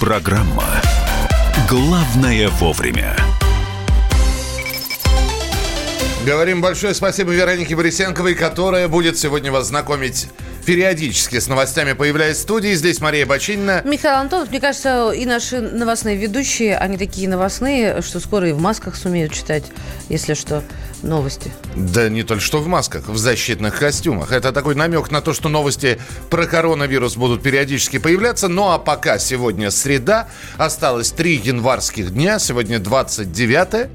Программа 0.00 0.64
«Главное 1.68 2.48
вовремя». 2.48 3.14
Говорим 6.24 6.62
большое 6.62 6.94
спасибо 6.94 7.32
Веронике 7.32 7.76
Борисенковой, 7.76 8.34
которая 8.34 8.88
будет 8.88 9.18
сегодня 9.18 9.52
вас 9.52 9.66
знакомить 9.66 10.28
периодически 10.64 11.38
с 11.38 11.48
новостями, 11.48 11.92
появляясь 11.92 12.38
в 12.38 12.40
студии. 12.40 12.72
Здесь 12.72 13.00
Мария 13.00 13.26
Бочинина. 13.26 13.82
Михаил 13.84 14.16
Антонов, 14.16 14.48
мне 14.48 14.60
кажется, 14.60 15.10
и 15.10 15.26
наши 15.26 15.60
новостные 15.60 16.16
ведущие, 16.16 16.78
они 16.78 16.96
такие 16.96 17.28
новостные, 17.28 18.00
что 18.00 18.20
скоро 18.20 18.48
и 18.48 18.52
в 18.52 18.60
масках 18.60 18.96
сумеют 18.96 19.34
читать, 19.34 19.64
если 20.08 20.32
что, 20.32 20.62
новости. 21.02 21.52
Да 21.74 22.08
не 22.08 22.22
только 22.22 22.42
что 22.42 22.58
в 22.58 22.66
масках, 22.66 23.08
в 23.08 23.16
защитных 23.16 23.78
костюмах. 23.78 24.32
Это 24.32 24.52
такой 24.52 24.74
намек 24.74 25.10
на 25.10 25.20
то, 25.20 25.32
что 25.32 25.48
новости 25.48 25.98
про 26.28 26.46
коронавирус 26.46 27.16
будут 27.16 27.42
периодически 27.42 27.98
появляться. 27.98 28.48
Ну 28.48 28.70
а 28.70 28.78
пока 28.78 29.18
сегодня 29.18 29.70
среда, 29.70 30.28
осталось 30.56 31.10
три 31.10 31.36
январских 31.36 32.12
дня, 32.12 32.38
сегодня 32.38 32.78
29 32.78 33.90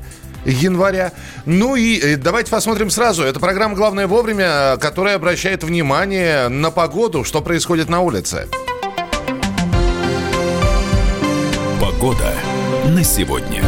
января. 0.46 1.12
Ну 1.46 1.76
и 1.76 2.00
э, 2.00 2.18
давайте 2.18 2.52
посмотрим 2.52 2.90
сразу. 2.90 3.24
Это 3.24 3.40
программа 3.40 3.76
«Главное 3.76 4.08
вовремя», 4.08 4.78
которая 4.78 5.16
обращает 5.16 5.64
внимание 5.64 6.48
на 6.48 6.72
погоду, 6.72 7.24
что 7.24 7.42
происходит 7.42 7.90
на 7.90 8.02
улице. 8.02 8.48
Погода 11.80 12.34
на 12.86 13.04
сегодня. 13.04 13.64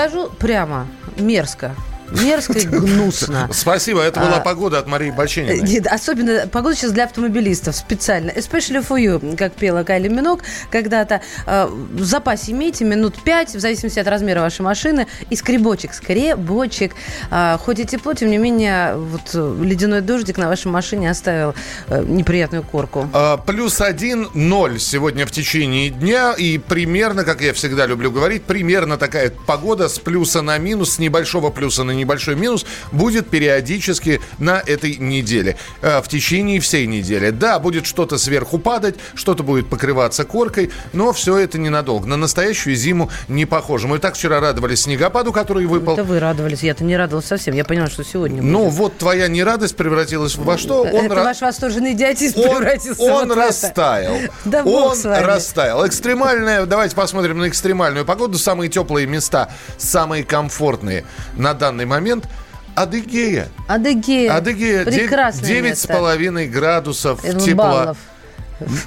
Скажу 0.00 0.30
прямо, 0.38 0.86
мерзко. 1.18 1.76
Мерзко 2.10 2.58
и 2.58 2.66
гнусно. 2.66 3.48
Спасибо, 3.52 4.02
это 4.02 4.20
была 4.20 4.36
а, 4.36 4.40
погода 4.40 4.78
от 4.78 4.86
Марии 4.86 5.10
Бочининой. 5.10 5.60
Нет, 5.60 5.86
особенно 5.86 6.46
погода 6.46 6.74
сейчас 6.74 6.92
для 6.92 7.04
автомобилистов 7.04 7.76
специально. 7.76 8.30
Especially 8.30 8.86
for 8.86 8.98
you, 8.98 9.36
как 9.36 9.54
пела 9.54 9.84
Кайли 9.84 10.08
Минок 10.08 10.42
когда-то. 10.70 11.20
Э, 11.46 11.66
в 11.66 12.04
запасе 12.04 12.52
имейте 12.52 12.84
минут 12.84 13.22
5, 13.22 13.54
в 13.54 13.60
зависимости 13.60 13.98
от 13.98 14.06
размера 14.06 14.40
вашей 14.40 14.62
машины, 14.62 15.06
и 15.28 15.36
скребочек, 15.36 15.94
скребочек. 15.94 16.92
Э, 17.30 17.56
хоть 17.58 17.78
и 17.78 17.84
тепло, 17.84 18.14
тем 18.14 18.30
не 18.30 18.38
менее, 18.38 18.96
вот 18.96 19.34
ледяной 19.34 20.00
дождик 20.00 20.38
на 20.38 20.48
вашей 20.48 20.68
машине 20.68 21.10
оставил 21.10 21.54
э, 21.88 22.02
неприятную 22.06 22.62
корку. 22.62 23.08
А, 23.12 23.36
плюс 23.36 23.80
один, 23.80 24.28
ноль 24.34 24.78
сегодня 24.80 25.26
в 25.26 25.30
течение 25.30 25.90
дня, 25.90 26.34
и 26.36 26.58
примерно, 26.58 27.24
как 27.24 27.40
я 27.40 27.52
всегда 27.52 27.86
люблю 27.86 28.10
говорить, 28.10 28.44
примерно 28.44 28.96
такая 28.96 29.32
погода 29.46 29.88
с 29.88 29.98
плюса 29.98 30.42
на 30.42 30.58
минус, 30.58 30.94
с 30.94 30.98
небольшого 30.98 31.50
плюса 31.50 31.84
на 31.84 31.92
небольшой 32.00 32.36
минус 32.36 32.66
будет 32.92 33.28
периодически 33.28 34.20
на 34.38 34.60
этой 34.64 34.96
неделе, 34.96 35.56
э, 35.82 36.00
в 36.00 36.08
течение 36.08 36.60
всей 36.60 36.86
недели. 36.86 37.30
Да, 37.30 37.58
будет 37.58 37.86
что-то 37.86 38.18
сверху 38.18 38.58
падать, 38.58 38.96
что-то 39.14 39.42
будет 39.42 39.68
покрываться 39.68 40.24
коркой, 40.24 40.70
но 40.92 41.12
все 41.12 41.38
это 41.38 41.58
ненадолго. 41.58 42.06
На 42.06 42.16
настоящую 42.16 42.76
зиму 42.76 43.10
не 43.28 43.46
похоже. 43.46 43.86
Мы 43.86 43.98
так 43.98 44.14
вчера 44.14 44.40
радовались 44.40 44.82
снегопаду, 44.82 45.32
который 45.32 45.66
выпал. 45.66 45.94
Это 45.94 46.04
вы 46.04 46.18
радовались, 46.18 46.62
я-то 46.62 46.84
не 46.84 46.96
радовалась 46.96 47.26
совсем. 47.26 47.54
Я 47.54 47.64
поняла, 47.64 47.88
что 47.88 48.04
сегодня 48.04 48.42
будет. 48.42 48.50
Ну, 48.50 48.68
вот 48.68 48.98
твоя 48.98 49.28
нерадость 49.28 49.76
превратилась 49.76 50.36
во 50.36 50.58
что? 50.58 50.82
Он 50.82 51.06
это 51.06 51.14
ра... 51.14 51.24
ваш 51.24 51.40
восторженный 51.40 51.92
идиотизм 51.92 52.40
он, 52.40 52.56
превратился 52.56 53.02
Он 53.02 53.28
вот 53.28 53.36
растаял. 53.36 54.16
Да 54.44 54.64
он 54.64 54.96
растаял. 55.04 55.86
Экстремальная, 55.86 56.66
давайте 56.66 56.96
посмотрим 56.96 57.38
на 57.38 57.48
экстремальную 57.48 58.04
погоду. 58.04 58.38
Самые 58.38 58.68
теплые 58.68 59.06
места, 59.06 59.50
самые 59.78 60.24
комфортные 60.24 61.04
на 61.36 61.54
данный 61.54 61.84
момент 61.90 62.28
Адыгея. 62.76 63.48
Адыгея. 63.66 64.36
Адыгея. 64.36 64.84
Прекрасное 64.84 65.74
с 65.74 65.86
половиной 65.86 66.48
градусов 66.48 67.20
тепла. 67.22 67.96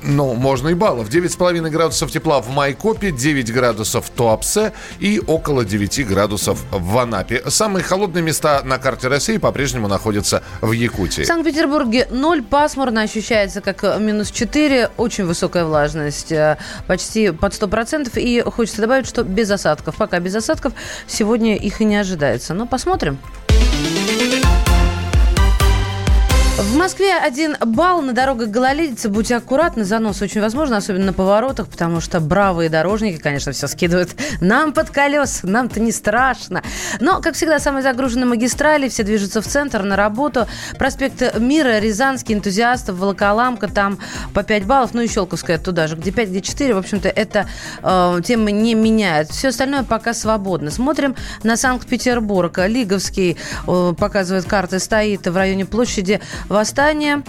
Ну, 0.03 0.33
можно 0.33 0.69
и 0.69 0.73
баллов. 0.73 1.09
9,5 1.09 1.69
градусов 1.69 2.11
тепла 2.11 2.41
в 2.41 2.49
Майкопе, 2.49 3.11
9 3.11 3.53
градусов 3.53 4.05
в 4.05 4.09
Туапсе 4.09 4.73
и 4.99 5.21
около 5.25 5.65
9 5.65 6.07
градусов 6.07 6.59
в 6.71 6.97
Анапе. 6.97 7.43
Самые 7.47 7.83
холодные 7.83 8.23
места 8.23 8.61
на 8.63 8.77
карте 8.77 9.07
России 9.07 9.37
по-прежнему 9.37 9.87
находятся 9.87 10.43
в 10.61 10.71
Якутии. 10.71 11.23
В 11.23 11.27
Санкт-Петербурге 11.27 12.07
0, 12.09 12.43
пасмурно 12.43 13.01
ощущается 13.01 13.61
как 13.61 13.99
минус 13.99 14.31
4, 14.31 14.91
очень 14.97 15.25
высокая 15.25 15.65
влажность, 15.65 16.31
э, 16.31 16.57
почти 16.87 17.31
под 17.31 17.53
100%. 17.53 18.17
И 18.17 18.41
хочется 18.41 18.81
добавить, 18.81 19.07
что 19.07 19.23
без 19.23 19.49
осадков. 19.51 19.95
Пока 19.95 20.19
без 20.19 20.35
осадков, 20.35 20.73
сегодня 21.07 21.55
их 21.55 21.81
и 21.81 21.85
не 21.85 21.95
ожидается. 21.95 22.53
Но 22.53 22.65
посмотрим. 22.65 23.17
В 26.73 26.75
Москве 26.75 27.15
один 27.15 27.55
балл 27.63 28.01
на 28.01 28.13
дорогах 28.13 28.49
гололедицы. 28.49 29.07
Будьте 29.07 29.35
аккуратны, 29.35 29.83
занос 29.83 30.23
очень 30.23 30.41
возможно, 30.41 30.75
особенно 30.75 31.05
на 31.05 31.13
поворотах, 31.13 31.67
потому 31.67 32.01
что 32.01 32.19
бравые 32.19 32.67
дорожники, 32.67 33.21
конечно, 33.21 33.51
все 33.51 33.67
скидывают 33.67 34.15
нам 34.41 34.73
под 34.73 34.89
колес, 34.89 35.41
нам-то 35.43 35.79
не 35.79 35.91
страшно. 35.91 36.63
Но, 36.99 37.21
как 37.21 37.35
всегда, 37.35 37.59
самые 37.59 37.83
загруженные 37.83 38.25
магистрали, 38.25 38.89
все 38.89 39.03
движутся 39.03 39.43
в 39.43 39.45
центр, 39.45 39.83
на 39.83 39.95
работу. 39.95 40.47
Проспект 40.79 41.37
Мира, 41.37 41.77
Рязанский, 41.77 42.33
энтузиастов, 42.33 42.97
Волоколамка, 42.97 43.67
там 43.67 43.99
по 44.33 44.41
5 44.41 44.65
баллов, 44.65 44.95
ну 44.95 45.01
и 45.01 45.07
Щелковская 45.07 45.59
туда 45.59 45.85
же, 45.85 45.95
где 45.95 46.09
5, 46.09 46.29
где 46.29 46.41
4. 46.41 46.73
В 46.73 46.79
общем-то, 46.79 47.07
это 47.07 47.47
э, 47.83 48.21
темы 48.25 48.51
не 48.51 48.73
меняет. 48.73 49.29
Все 49.29 49.49
остальное 49.49 49.83
пока 49.83 50.15
свободно. 50.15 50.71
Смотрим 50.71 51.15
на 51.43 51.55
Санкт-Петербург. 51.55 52.57
Лиговский 52.65 53.37
э, 53.67 53.93
показывает 53.95 54.45
карты, 54.45 54.79
стоит 54.79 55.27
в 55.27 55.37
районе 55.37 55.67
площади 55.67 56.19
восстание. 56.63 57.23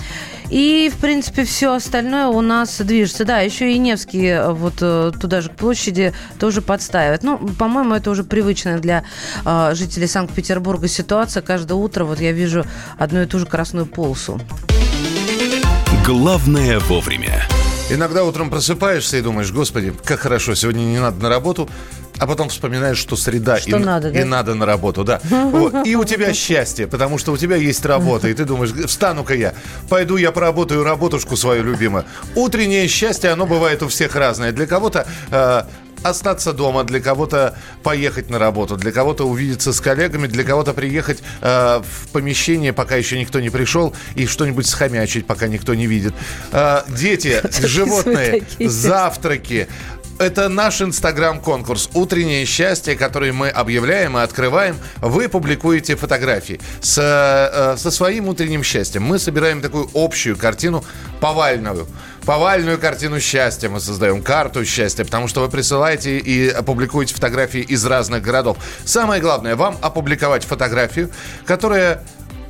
И, 0.48 0.90
в 0.94 0.98
принципе, 1.00 1.44
все 1.44 1.74
остальное 1.74 2.28
у 2.28 2.40
нас 2.40 2.78
движется. 2.78 3.24
Да, 3.24 3.40
еще 3.40 3.72
и 3.72 3.78
Невский 3.78 4.26
э, 4.26 4.52
вот 4.52 4.74
э, 4.80 5.10
туда 5.20 5.40
же 5.40 5.48
к 5.48 5.56
площади 5.56 6.12
тоже 6.38 6.62
подстаивает. 6.62 7.24
Ну, 7.24 7.38
по-моему, 7.58 7.94
это 7.94 8.10
уже 8.10 8.22
привычная 8.22 8.78
для 8.78 9.04
э, 9.44 9.72
жителей 9.74 10.06
Санкт-Петербурга 10.06 10.86
ситуация. 10.86 11.42
Каждое 11.42 11.74
утро 11.74 12.04
вот 12.04 12.20
я 12.20 12.30
вижу 12.30 12.64
одну 12.96 13.22
и 13.22 13.26
ту 13.26 13.40
же 13.40 13.46
красную 13.46 13.86
полосу. 13.86 14.40
Главное 16.06 16.78
вовремя. 16.78 17.42
Иногда 17.94 18.24
утром 18.24 18.50
просыпаешься 18.50 19.16
и 19.18 19.20
думаешь, 19.20 19.52
господи, 19.52 19.94
как 20.04 20.20
хорошо, 20.20 20.56
сегодня 20.56 20.80
не 20.80 20.98
надо 20.98 21.22
на 21.22 21.28
работу, 21.28 21.70
а 22.18 22.26
потом 22.26 22.48
вспоминаешь, 22.48 22.98
что 22.98 23.16
среда 23.16 23.58
что 23.58 23.76
и, 23.76 23.80
надо, 23.80 24.10
да? 24.10 24.20
и 24.20 24.24
надо 24.24 24.54
на 24.54 24.66
работу, 24.66 25.04
да. 25.04 25.20
Вот. 25.30 25.86
И 25.86 25.94
у 25.94 26.04
тебя 26.04 26.32
счастье, 26.32 26.88
потому 26.88 27.18
что 27.18 27.32
у 27.32 27.36
тебя 27.36 27.54
есть 27.54 27.84
работа, 27.86 28.28
и 28.28 28.34
ты 28.34 28.44
думаешь, 28.44 28.72
встану-ка 28.86 29.34
я, 29.34 29.54
пойду 29.88 30.16
я 30.16 30.32
поработаю 30.32 30.82
работушку 30.82 31.36
свою 31.36 31.62
любимую. 31.62 32.04
Утреннее 32.34 32.88
счастье, 32.88 33.30
оно 33.30 33.46
бывает 33.46 33.82
у 33.82 33.88
всех 33.88 34.16
разное. 34.16 34.50
Для 34.50 34.66
кого-то 34.66 35.06
э, 35.30 35.62
остаться 36.04 36.52
дома, 36.52 36.84
для 36.84 37.00
кого-то 37.00 37.56
поехать 37.82 38.30
на 38.30 38.38
работу, 38.38 38.76
для 38.76 38.92
кого-то 38.92 39.26
увидеться 39.26 39.72
с 39.72 39.80
коллегами, 39.80 40.26
для 40.26 40.44
кого-то 40.44 40.74
приехать 40.74 41.22
э, 41.40 41.82
в 41.82 42.08
помещение, 42.08 42.72
пока 42.72 42.96
еще 42.96 43.18
никто 43.18 43.40
не 43.40 43.50
пришел, 43.50 43.94
и 44.14 44.26
что-нибудь 44.26 44.66
схомячить, 44.66 45.26
пока 45.26 45.48
никто 45.48 45.74
не 45.74 45.86
видит. 45.86 46.14
Э, 46.52 46.82
дети, 46.88 47.40
животные, 47.66 48.42
завтраки, 48.60 49.66
это 50.18 50.48
наш 50.48 50.80
инстаграм-конкурс 50.80 51.90
«Утреннее 51.94 52.44
счастье», 52.44 52.96
который 52.96 53.32
мы 53.32 53.48
объявляем 53.48 54.16
и 54.16 54.20
открываем. 54.20 54.76
Вы 55.00 55.28
публикуете 55.28 55.96
фотографии 55.96 56.60
с, 56.80 56.98
э, 56.98 57.76
со 57.76 57.90
своим 57.90 58.28
утренним 58.28 58.62
счастьем. 58.62 59.02
Мы 59.02 59.18
собираем 59.18 59.60
такую 59.60 59.88
общую 59.94 60.36
картину 60.36 60.84
повальную. 61.20 61.86
Повальную 62.24 62.78
картину 62.78 63.20
счастья 63.20 63.68
мы 63.68 63.80
создаем, 63.80 64.22
карту 64.22 64.64
счастья, 64.64 65.04
потому 65.04 65.28
что 65.28 65.40
вы 65.40 65.48
присылаете 65.48 66.18
и 66.18 66.48
опубликуете 66.48 67.14
фотографии 67.14 67.60
из 67.60 67.84
разных 67.84 68.22
городов. 68.22 68.56
Самое 68.84 69.20
главное, 69.20 69.56
вам 69.56 69.76
опубликовать 69.82 70.44
фотографию, 70.44 71.10
которая 71.44 72.02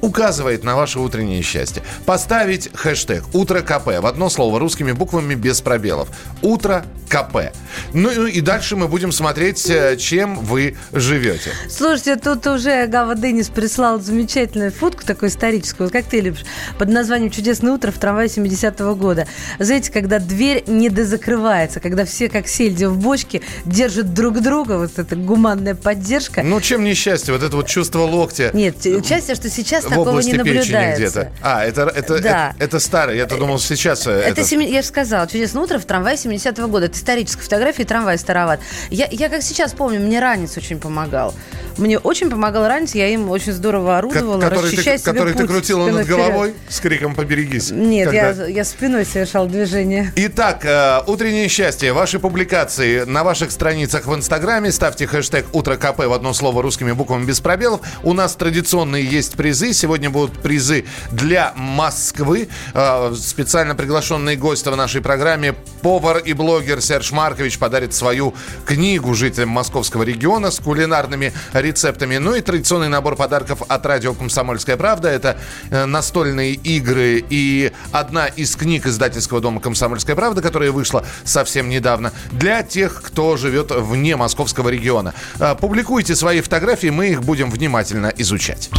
указывает 0.04 0.64
на 0.64 0.76
ваше 0.76 1.00
утреннее 1.00 1.42
счастье. 1.42 1.82
Поставить 2.04 2.70
хэштег 2.74 3.24
«Утро 3.32 3.60
КП» 3.60 3.86
в 4.00 4.06
одно 4.06 4.28
слово 4.28 4.58
русскими 4.58 4.92
буквами 4.92 5.34
без 5.34 5.62
пробелов. 5.62 6.08
«Утро 6.42 6.84
КП». 7.08 7.54
Ну 7.92 8.26
и 8.26 8.40
дальше 8.40 8.76
мы 8.76 8.86
будем 8.86 9.12
смотреть, 9.12 9.68
э, 9.70 9.96
чем 9.96 10.36
вы 10.36 10.76
живете. 10.92 11.52
Слушайте, 11.70 12.16
тут 12.16 12.46
уже 12.46 12.86
Гава 12.86 13.14
Денис 13.14 13.48
прислал 13.48 13.98
замечательную 13.98 14.72
фотку, 14.72 15.04
такую 15.04 15.30
историческую, 15.30 15.90
как 15.90 16.04
ты 16.04 16.20
любишь, 16.20 16.44
под 16.78 16.90
названием 16.90 17.30
«Чудесное 17.30 17.72
утро» 17.72 17.90
в 17.90 17.98
трамвае 17.98 18.28
70-го 18.28 18.94
года. 18.94 19.26
Знаете, 19.58 19.90
когда 19.90 20.18
дверь 20.18 20.64
не 20.66 20.90
дозакрывается, 20.90 21.80
когда 21.80 22.04
все, 22.04 22.28
как 22.28 22.46
сельди 22.46 22.84
в 22.84 22.98
бочке, 22.98 23.40
держат 23.64 24.12
друг 24.12 24.40
друга, 24.40 24.76
вот 24.76 24.98
эта 24.98 25.16
гуманная 25.16 25.74
поддержка. 25.74 26.42
Ну, 26.42 26.60
чем 26.60 26.84
несчастье? 26.84 27.32
Вот 27.32 27.42
это 27.42 27.56
вот 27.56 27.66
чувство 27.66 28.00
локтя. 28.00 28.50
Нет, 28.52 28.76
счастье, 28.82 29.34
что 29.34 29.48
сейчас 29.48 29.84
такого 29.94 30.10
области 30.10 30.30
не 30.30 30.36
наблюдается. 30.38 31.02
где-то. 31.02 31.32
А, 31.42 31.64
это, 31.64 31.82
это, 31.82 32.20
да. 32.20 32.52
это, 32.56 32.64
это 32.64 32.78
старое. 32.80 33.16
Я-то 33.16 33.36
думал, 33.36 33.58
сейчас... 33.58 34.06
Э, 34.06 34.12
это, 34.12 34.40
это... 34.40 34.54
я 34.56 34.82
же 34.82 34.88
сказала, 34.88 35.26
«Чудесное 35.26 35.62
утро» 35.62 35.78
в 35.78 35.84
трамвае 35.84 36.16
70-го 36.16 36.68
года. 36.68 36.86
Это 36.86 36.96
историческая 36.96 37.42
фотография, 37.42 37.84
трамвай 37.84 38.18
староват. 38.18 38.60
Я, 38.90 39.08
я 39.10 39.28
как 39.28 39.42
сейчас 39.42 39.72
помню, 39.72 40.00
мне 40.00 40.20
ранец 40.20 40.56
очень 40.56 40.78
помогал. 40.78 41.34
мне 41.78 41.98
очень 41.98 42.30
помогало 42.30 42.68
раньше, 42.68 42.98
я 42.98 43.08
им 43.08 43.30
очень 43.30 43.52
здорово 43.52 43.98
орудовала, 43.98 44.40
который 44.40 44.70
расчищая 44.70 44.98
ты, 44.98 45.04
который 45.04 45.32
ты 45.32 45.40
путь 45.40 45.50
крутила 45.50 45.84
спиной 45.84 45.98
над 45.98 46.06
вперед. 46.06 46.26
головой 46.26 46.54
с 46.68 46.80
криком 46.80 47.14
«Поберегись». 47.14 47.70
Нет, 47.70 48.10
Когда- 48.10 48.44
я, 48.44 48.48
я 48.48 48.64
спиной 48.64 49.04
совершал 49.04 49.46
движение. 49.46 50.12
Итак, 50.16 50.64
э, 50.64 51.00
утреннее 51.06 51.48
счастье. 51.48 51.92
Ваши 51.92 52.18
публикации 52.18 53.04
на 53.04 53.24
ваших 53.24 53.50
страницах 53.50 54.06
в 54.06 54.14
Инстаграме. 54.14 54.72
Ставьте 54.72 55.06
хэштег 55.06 55.46
«Утро 55.52 55.76
КП» 55.76 56.00
в 56.06 56.12
одно 56.12 56.32
слово 56.32 56.62
русскими 56.62 56.92
буквами 56.92 57.24
без 57.24 57.40
пробелов. 57.40 57.80
У 58.02 58.12
нас 58.12 58.34
традиционные 58.34 59.04
есть 59.04 59.34
призы. 59.34 59.72
Сегодня 59.84 60.08
будут 60.08 60.40
призы 60.40 60.86
для 61.10 61.52
Москвы. 61.56 62.48
Э, 62.72 63.12
Специально 63.14 63.74
приглашенный 63.74 64.34
гость 64.34 64.66
в 64.66 64.74
нашей 64.74 65.02
программе 65.02 65.52
повар 65.82 66.16
и 66.16 66.32
блогер 66.32 66.80
Серж 66.80 67.12
Маркович 67.12 67.58
подарит 67.58 67.92
свою 67.92 68.32
книгу 68.64 69.12
жителям 69.12 69.50
московского 69.50 70.02
региона 70.02 70.50
с 70.50 70.58
кулинарными 70.58 71.34
рецептами. 71.52 72.16
Ну 72.16 72.34
и 72.34 72.40
традиционный 72.40 72.88
набор 72.88 73.14
подарков 73.14 73.60
от 73.68 73.84
радио 73.84 74.14
«Комсомольская 74.14 74.78
правда». 74.78 75.10
Это 75.10 75.36
э, 75.68 75.84
настольные 75.84 76.54
игры 76.54 77.22
и 77.28 77.70
одна 77.92 78.28
из 78.28 78.56
книг 78.56 78.86
издательского 78.86 79.42
дома 79.42 79.60
«Комсомольская 79.60 80.16
правда», 80.16 80.40
которая 80.40 80.72
вышла 80.72 81.04
совсем 81.24 81.68
недавно, 81.68 82.14
для 82.32 82.62
тех, 82.62 83.02
кто 83.02 83.36
живет 83.36 83.70
вне 83.70 84.16
московского 84.16 84.70
региона. 84.70 85.12
Э, 85.38 85.54
Публикуйте 85.54 86.16
свои 86.16 86.40
фотографии, 86.40 86.88
мы 86.88 87.08
их 87.08 87.22
будем 87.22 87.50
внимательно 87.50 88.10
изучать. 88.16 88.70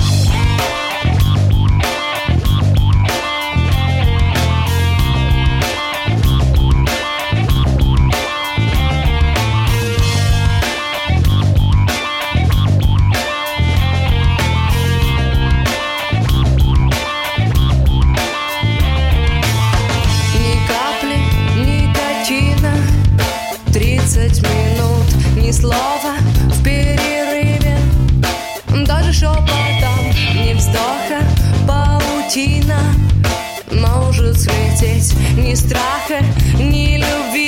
Паутина 32.36 32.80
Может 33.72 34.40
слететь 34.40 35.14
Ни 35.38 35.54
страха, 35.56 36.24
ни 36.60 36.98
любви 36.98 37.45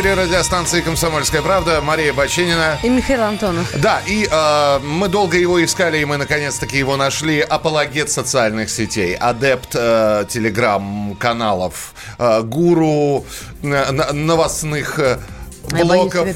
эфире 0.00 0.14
радиостанции 0.14 0.80
«Комсомольская 0.80 1.42
правда». 1.42 1.82
Мария 1.82 2.14
Баченина. 2.14 2.78
И 2.82 2.88
Михаил 2.88 3.22
Антонов. 3.22 3.70
Да, 3.82 4.00
и 4.06 4.26
э, 4.30 4.78
мы 4.78 5.08
долго 5.08 5.36
его 5.36 5.62
искали, 5.62 5.98
и 5.98 6.06
мы 6.06 6.16
наконец-таки 6.16 6.78
его 6.78 6.96
нашли. 6.96 7.40
Апологет 7.40 8.10
социальных 8.10 8.70
сетей, 8.70 9.14
адепт 9.14 9.74
э, 9.74 10.24
телеграм-каналов, 10.26 11.92
э, 12.18 12.40
гуру 12.44 13.26
э, 13.62 14.12
новостных 14.12 14.98
э, 14.98 15.18
боюсь 15.70 15.84
блоков 15.84 16.28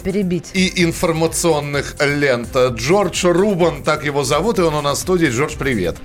и 0.52 0.84
информационных 0.84 1.96
лент. 2.00 2.54
Джордж 2.54 3.26
Рубан, 3.26 3.82
так 3.82 4.04
его 4.04 4.24
зовут, 4.24 4.58
и 4.58 4.62
он 4.62 4.74
у 4.74 4.82
нас 4.82 4.98
в 4.98 5.00
студии. 5.00 5.28
Джордж, 5.28 5.54
привет. 5.58 5.96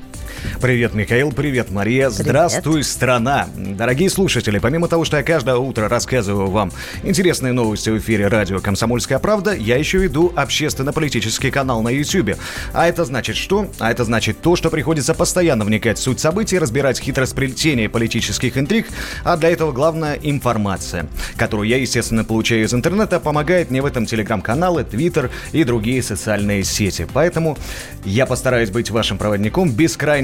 Привет, 0.61 0.93
Михаил, 0.93 1.31
привет, 1.31 1.71
Мария. 1.71 2.09
Здравствуй, 2.09 2.83
страна. 2.83 3.47
Дорогие 3.55 4.09
слушатели, 4.09 4.59
помимо 4.59 4.87
того, 4.87 5.05
что 5.05 5.17
я 5.17 5.23
каждое 5.23 5.55
утро 5.55 5.87
рассказываю 5.87 6.49
вам 6.49 6.71
интересные 7.03 7.53
новости 7.53 7.89
в 7.89 7.97
эфире 7.97 8.27
радио 8.27 8.59
«Комсомольская 8.59 9.19
правда», 9.19 9.53
я 9.53 9.77
еще 9.77 9.97
веду 9.99 10.33
общественно-политический 10.35 11.51
канал 11.51 11.81
на 11.81 11.89
YouTube. 11.89 12.35
А 12.73 12.87
это 12.87 13.05
значит 13.05 13.37
что? 13.37 13.69
А 13.79 13.91
это 13.91 14.03
значит 14.03 14.41
то, 14.41 14.55
что 14.55 14.69
приходится 14.69 15.13
постоянно 15.13 15.63
вникать 15.63 15.97
в 15.97 16.01
суть 16.01 16.19
событий, 16.19 16.59
разбирать 16.59 16.99
хитросплетение 16.99 17.89
политических 17.89 18.57
интриг, 18.57 18.87
а 19.23 19.37
для 19.37 19.49
этого 19.49 19.71
главное 19.71 20.19
информация, 20.21 21.07
которую 21.37 21.67
я, 21.69 21.77
естественно, 21.77 22.23
получаю 22.23 22.63
из 22.63 22.73
интернета, 22.73 23.19
помогает 23.19 23.71
мне 23.71 23.81
в 23.81 23.85
этом 23.85 24.05
телеграм-каналы, 24.05 24.83
твиттер 24.83 25.31
и 25.53 25.63
другие 25.63 26.03
социальные 26.03 26.63
сети. 26.63 27.07
Поэтому 27.13 27.57
я 28.03 28.25
постараюсь 28.25 28.69
быть 28.69 28.89
вашим 28.91 29.17
проводником 29.17 29.69
в 29.69 29.73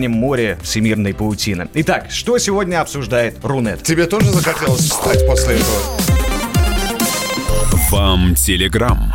бескрайнем 0.05 0.11
море 0.11 0.57
всемирной 0.61 1.13
паутины. 1.13 1.67
Итак, 1.73 2.07
что 2.09 2.37
сегодня 2.37 2.81
обсуждает 2.81 3.43
Рунет? 3.43 3.83
Тебе 3.83 4.05
тоже 4.05 4.31
захотелось 4.31 4.81
встать 4.91 5.25
после 5.27 5.55
этого? 5.55 5.81
Вам 7.91 8.35
Телеграм. 8.35 9.13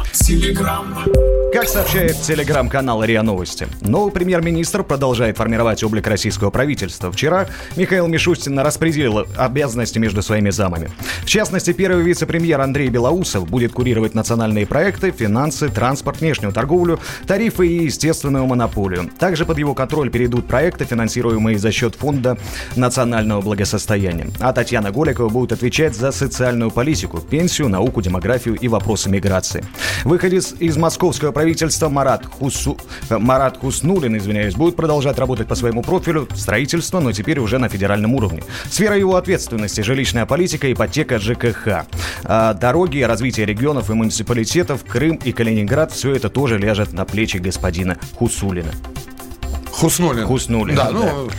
Как 1.52 1.68
сообщает 1.68 2.16
телеграм-канал 2.16 3.02
РИА 3.02 3.22
Новости, 3.22 3.66
новый 3.80 4.12
премьер-министр 4.12 4.84
продолжает 4.84 5.36
формировать 5.36 5.82
облик 5.82 6.06
российского 6.06 6.50
правительства. 6.50 7.10
Вчера 7.10 7.48
Михаил 7.74 8.06
Мишустин 8.06 8.56
распределил 8.60 9.26
обязанности 9.36 9.98
между 9.98 10.22
своими 10.22 10.50
замами. 10.50 10.92
В 11.22 11.26
частности, 11.26 11.72
первый 11.72 12.04
вице-премьер 12.04 12.60
Андрей 12.60 12.88
Белоусов 12.88 13.50
будет 13.50 13.72
курировать 13.72 14.14
национальные 14.14 14.64
проекты, 14.64 15.10
финансы, 15.10 15.68
транспорт, 15.68 16.20
внешнюю 16.20 16.52
торговлю, 16.52 17.00
тарифы 17.26 17.66
и 17.66 17.84
естественную 17.84 18.46
монополию. 18.46 19.10
Также 19.18 19.44
под 19.44 19.58
его 19.58 19.74
контроль 19.74 20.08
перейдут 20.08 20.46
проекты, 20.46 20.84
финансируемые 20.84 21.58
за 21.58 21.72
счет 21.72 21.96
Фонда 21.96 22.38
национального 22.76 23.40
благосостояния. 23.40 24.28
А 24.38 24.52
Татьяна 24.52 24.92
Голикова 24.92 25.28
будет 25.28 25.50
отвечать 25.50 25.96
за 25.96 26.12
социальную 26.12 26.70
политику, 26.70 27.18
пенсию, 27.18 27.68
науку, 27.68 28.02
демографию 28.02 28.54
и 28.54 28.68
вопросы 28.68 29.10
миграции. 29.10 29.64
Выходец 30.04 30.54
из 30.60 30.76
московского 30.76 31.32
правительства 31.40 31.88
Марат, 31.88 32.26
Хусу... 32.26 32.76
э, 33.08 33.16
Марат 33.16 33.56
Хуснулин, 33.56 34.14
извиняюсь, 34.18 34.54
будет 34.54 34.76
продолжать 34.76 35.18
работать 35.18 35.48
по 35.48 35.54
своему 35.54 35.80
профилю 35.82 36.28
строительство, 36.36 37.00
но 37.00 37.12
теперь 37.12 37.38
уже 37.38 37.56
на 37.56 37.70
федеральном 37.70 38.14
уровне. 38.14 38.42
Сфера 38.70 38.94
его 38.94 39.16
ответственности– 39.16 39.80
жилищная 39.82 40.26
политика, 40.26 40.70
ипотека, 40.70 41.18
ЖКХ. 41.18 41.86
А 42.24 42.52
дороги, 42.52 43.00
развитие 43.00 43.46
регионов 43.46 43.88
и 43.88 43.94
муниципалитетов, 43.94 44.84
Крым 44.84 45.16
и 45.24 45.32
Калининград– 45.32 45.92
все 45.94 46.14
это 46.14 46.28
тоже 46.28 46.58
ляжет 46.58 46.92
на 46.92 47.06
плечи 47.06 47.38
господина 47.38 47.96
Хусулина. 48.16 48.72
Хуснулин. 49.72 50.26
Хуснулин, 50.26 50.76
Да, 50.76 50.90
да. 50.92 50.98
ну, 50.98 51.30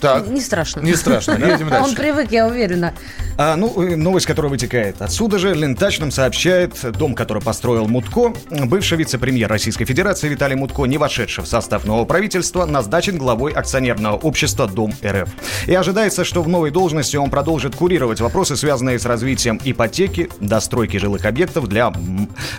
Так. 0.00 0.26
Не 0.26 0.40
страшно. 0.40 0.80
Не 0.80 0.96
страшно, 0.96 1.32
едем 1.34 1.66
Он 1.66 1.70
дальше. 1.70 1.94
привык, 1.96 2.32
я 2.32 2.48
уверена. 2.48 2.92
А, 3.36 3.56
ну, 3.56 3.82
э, 3.82 3.96
новость, 3.96 4.26
которая 4.26 4.50
вытекает. 4.50 5.02
Отсюда 5.02 5.38
же 5.38 5.54
Лентач 5.54 5.98
нам 5.98 6.12
сообщает, 6.12 6.78
дом, 6.96 7.14
который 7.14 7.42
построил 7.42 7.88
Мутко, 7.88 8.32
бывший 8.50 8.96
вице-премьер 8.96 9.48
Российской 9.48 9.84
Федерации 9.84 10.28
Виталий 10.28 10.54
Мутко, 10.54 10.84
не 10.84 10.98
вошедший 10.98 11.42
в 11.42 11.48
состав 11.48 11.84
нового 11.84 12.04
правительства, 12.04 12.64
назначен 12.64 13.18
главой 13.18 13.52
акционерного 13.52 14.16
общества 14.16 14.68
Дом 14.68 14.94
РФ. 15.04 15.28
И 15.66 15.74
ожидается, 15.74 16.24
что 16.24 16.42
в 16.44 16.48
новой 16.48 16.70
должности 16.70 17.16
он 17.16 17.28
продолжит 17.28 17.74
курировать 17.74 18.20
вопросы, 18.20 18.56
связанные 18.56 19.00
с 19.00 19.04
развитием 19.04 19.60
ипотеки, 19.64 20.28
достройки 20.38 20.98
жилых 20.98 21.24
объектов 21.24 21.66
для, 21.68 21.92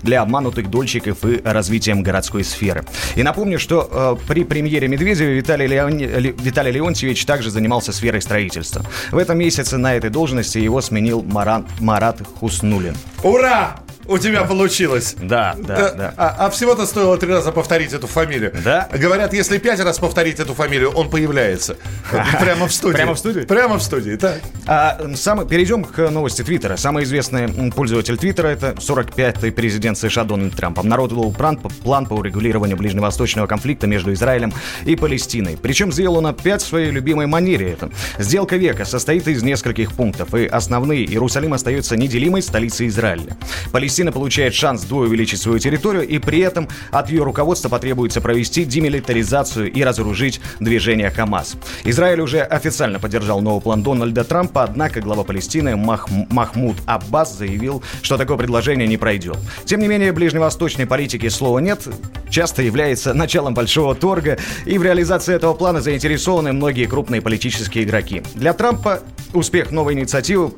для 0.04 0.22
обманутых 0.22 0.70
дольщиков 0.70 1.24
и 1.24 1.42
развитием 1.42 2.04
городской 2.04 2.44
сферы. 2.44 2.84
И 3.16 3.24
напомню, 3.24 3.60
что 3.60 4.18
э, 4.22 4.28
при 4.28 4.44
премьере 4.44 4.90
Медведева 4.90 5.30
Виталий, 5.30 5.68
Леони- 5.68 6.20
Ле- 6.20 6.36
Виталий 6.38 6.72
Леонтьевич 6.72 7.24
также 7.26 7.50
занимался 7.50 7.94
сферой 7.94 8.22
строительства. 8.22 8.84
В 9.12 9.18
этом 9.18 9.38
месяце 9.38 9.78
на 9.78 9.96
этой 9.96 10.10
должности 10.10 10.65
его 10.66 10.82
сменил 10.82 11.24
Маран, 11.24 11.66
Марат 11.80 12.22
Хуснулин. 12.40 12.96
Ура! 13.24 13.78
У 14.08 14.18
тебя 14.18 14.44
получилось. 14.44 15.16
Да, 15.20 15.56
да, 15.58 15.76
Э, 15.76 15.96
да. 15.98 16.14
А, 16.18 16.36
а 16.46 16.50
всего-то 16.50 16.86
стоило 16.86 17.18
три 17.18 17.32
раза 17.32 17.52
повторить 17.52 17.92
эту 17.94 18.08
фамилию. 18.08 18.54
Да. 18.64 18.88
Говорят, 18.94 19.34
если 19.34 19.58
пять 19.58 19.80
раз 19.80 19.98
повторить 19.98 20.40
эту 20.40 20.54
фамилию, 20.54 20.92
он 20.92 21.10
появляется. 21.10 21.76
Прямо 22.40 22.68
в 22.68 22.74
студии. 22.74 22.96
Прямо 22.96 23.16
в 23.16 23.20
студии? 23.20 23.42
Прямо 23.42 23.78
в 23.80 23.84
студии, 23.84 24.16
так. 24.16 24.40
А, 24.68 25.00
самый, 25.16 25.48
перейдем 25.48 25.84
к 25.84 26.10
новости 26.10 26.44
Твиттера. 26.44 26.78
Самый 26.78 27.04
известный 27.04 27.48
пользователь 27.72 28.18
Твиттера 28.18 28.48
это 28.50 28.72
45-й 28.78 29.52
президент 29.52 29.98
США 29.98 30.24
Дональд 30.24 30.56
Трамп. 30.56 30.80
Обнародовал 30.80 31.32
план, 31.34 31.58
по- 31.58 31.70
план 31.70 32.06
по 32.06 32.14
урегулированию 32.14 32.78
ближневосточного 32.78 33.48
конфликта 33.48 33.88
между 33.88 34.14
Израилем 34.14 34.54
и 34.86 34.96
Палестиной. 34.96 35.58
Причем 35.62 35.92
сделал 35.92 36.18
он 36.18 36.28
опять 36.28 36.62
в 36.62 36.68
своей 36.68 36.92
любимой 36.92 37.26
манере 37.26 37.72
это. 37.72 37.90
Сделка 38.20 38.56
века 38.58 38.86
состоит 38.86 39.28
из 39.28 39.42
нескольких 39.42 39.94
пунктов. 39.94 40.34
И 40.36 40.46
основные 40.46 41.06
Иерусалим 41.06 41.54
остается 41.54 41.98
неделимой 41.98 42.42
столицей 42.44 42.88
Израиля. 42.88 43.36
Палестина 43.72 43.95
получает 44.12 44.54
шанс 44.54 44.84
вдвое 44.84 45.08
увеличить 45.08 45.42
свою 45.42 45.60
территорию, 45.60 46.08
и 46.08 46.20
при 46.20 46.40
этом 46.40 46.68
от 46.92 47.10
ее 47.10 47.24
руководства 47.24 47.70
потребуется 47.70 48.22
провести 48.22 48.66
демилитаризацию 48.66 49.72
и 49.72 49.84
разоружить 49.84 50.42
движение 50.60 51.10
Хамас. 51.10 51.56
Израиль 51.84 52.22
уже 52.22 52.42
официально 52.42 53.00
поддержал 53.00 53.42
новый 53.42 53.62
план 53.62 53.84
Дональда 53.84 54.24
Трампа, 54.24 54.64
однако 54.64 55.02
глава 55.02 55.24
Палестины 55.24 55.76
Мах- 55.76 56.10
Махмуд 56.30 56.78
Аббас 56.86 57.38
заявил, 57.38 57.84
что 58.02 58.18
такое 58.18 58.38
предложение 58.38 58.88
не 58.88 58.98
пройдет. 58.98 59.38
Тем 59.66 59.80
не 59.80 59.88
менее, 59.88 60.12
ближневосточной 60.12 60.86
политики 60.86 61.30
слова 61.30 61.60
нет, 61.60 61.88
часто 62.30 62.62
является 62.62 63.14
началом 63.14 63.54
большого 63.54 63.96
торга, 63.96 64.38
и 64.66 64.78
в 64.78 64.84
реализации 64.84 65.36
этого 65.36 65.54
плана 65.54 65.82
заинтересованы 65.82 66.54
многие 66.54 66.86
крупные 66.86 67.22
политические 67.22 67.84
игроки. 67.84 68.24
Для 68.36 68.54
Трампа 68.54 69.02
успех 69.34 69.72
новой 69.72 69.94
инициативы 69.94 70.52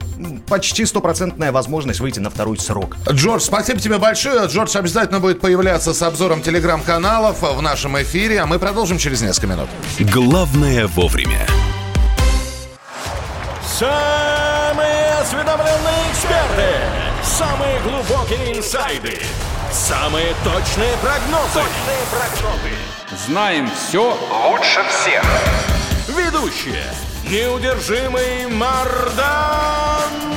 почти 0.47 0.85
стопроцентная 0.85 1.51
возможность 1.51 1.99
выйти 1.99 2.19
на 2.19 2.29
второй 2.29 2.57
срок. 2.57 2.95
Джордж, 3.27 3.41
спасибо 3.41 3.77
тебе 3.77 3.97
большое. 3.97 4.47
Джордж 4.47 4.77
обязательно 4.77 5.19
будет 5.19 5.41
появляться 5.41 5.93
с 5.93 6.01
обзором 6.01 6.41
телеграм-каналов 6.41 7.41
в 7.41 7.61
нашем 7.61 8.01
эфире, 8.01 8.39
а 8.39 8.45
мы 8.45 8.57
продолжим 8.57 8.97
через 8.97 9.21
несколько 9.21 9.47
минут. 9.47 9.67
Главное 9.99 10.87
вовремя. 10.87 11.45
Самые 13.67 15.11
осведомленные 15.21 16.09
эксперты, 16.09 16.71
самые 17.21 17.81
глубокие 17.81 18.59
инсайды, 18.59 19.19
самые 19.73 20.33
точные 20.45 20.95
прогнозы. 21.01 21.53
Точные 21.53 22.05
прогнозы. 22.09 23.25
Знаем 23.27 23.69
все 23.75 24.17
лучше 24.49 24.79
всех. 24.89 25.25
Ведущие. 26.07 26.85
Неудержимый 27.29 28.47
Мардан 28.47 30.36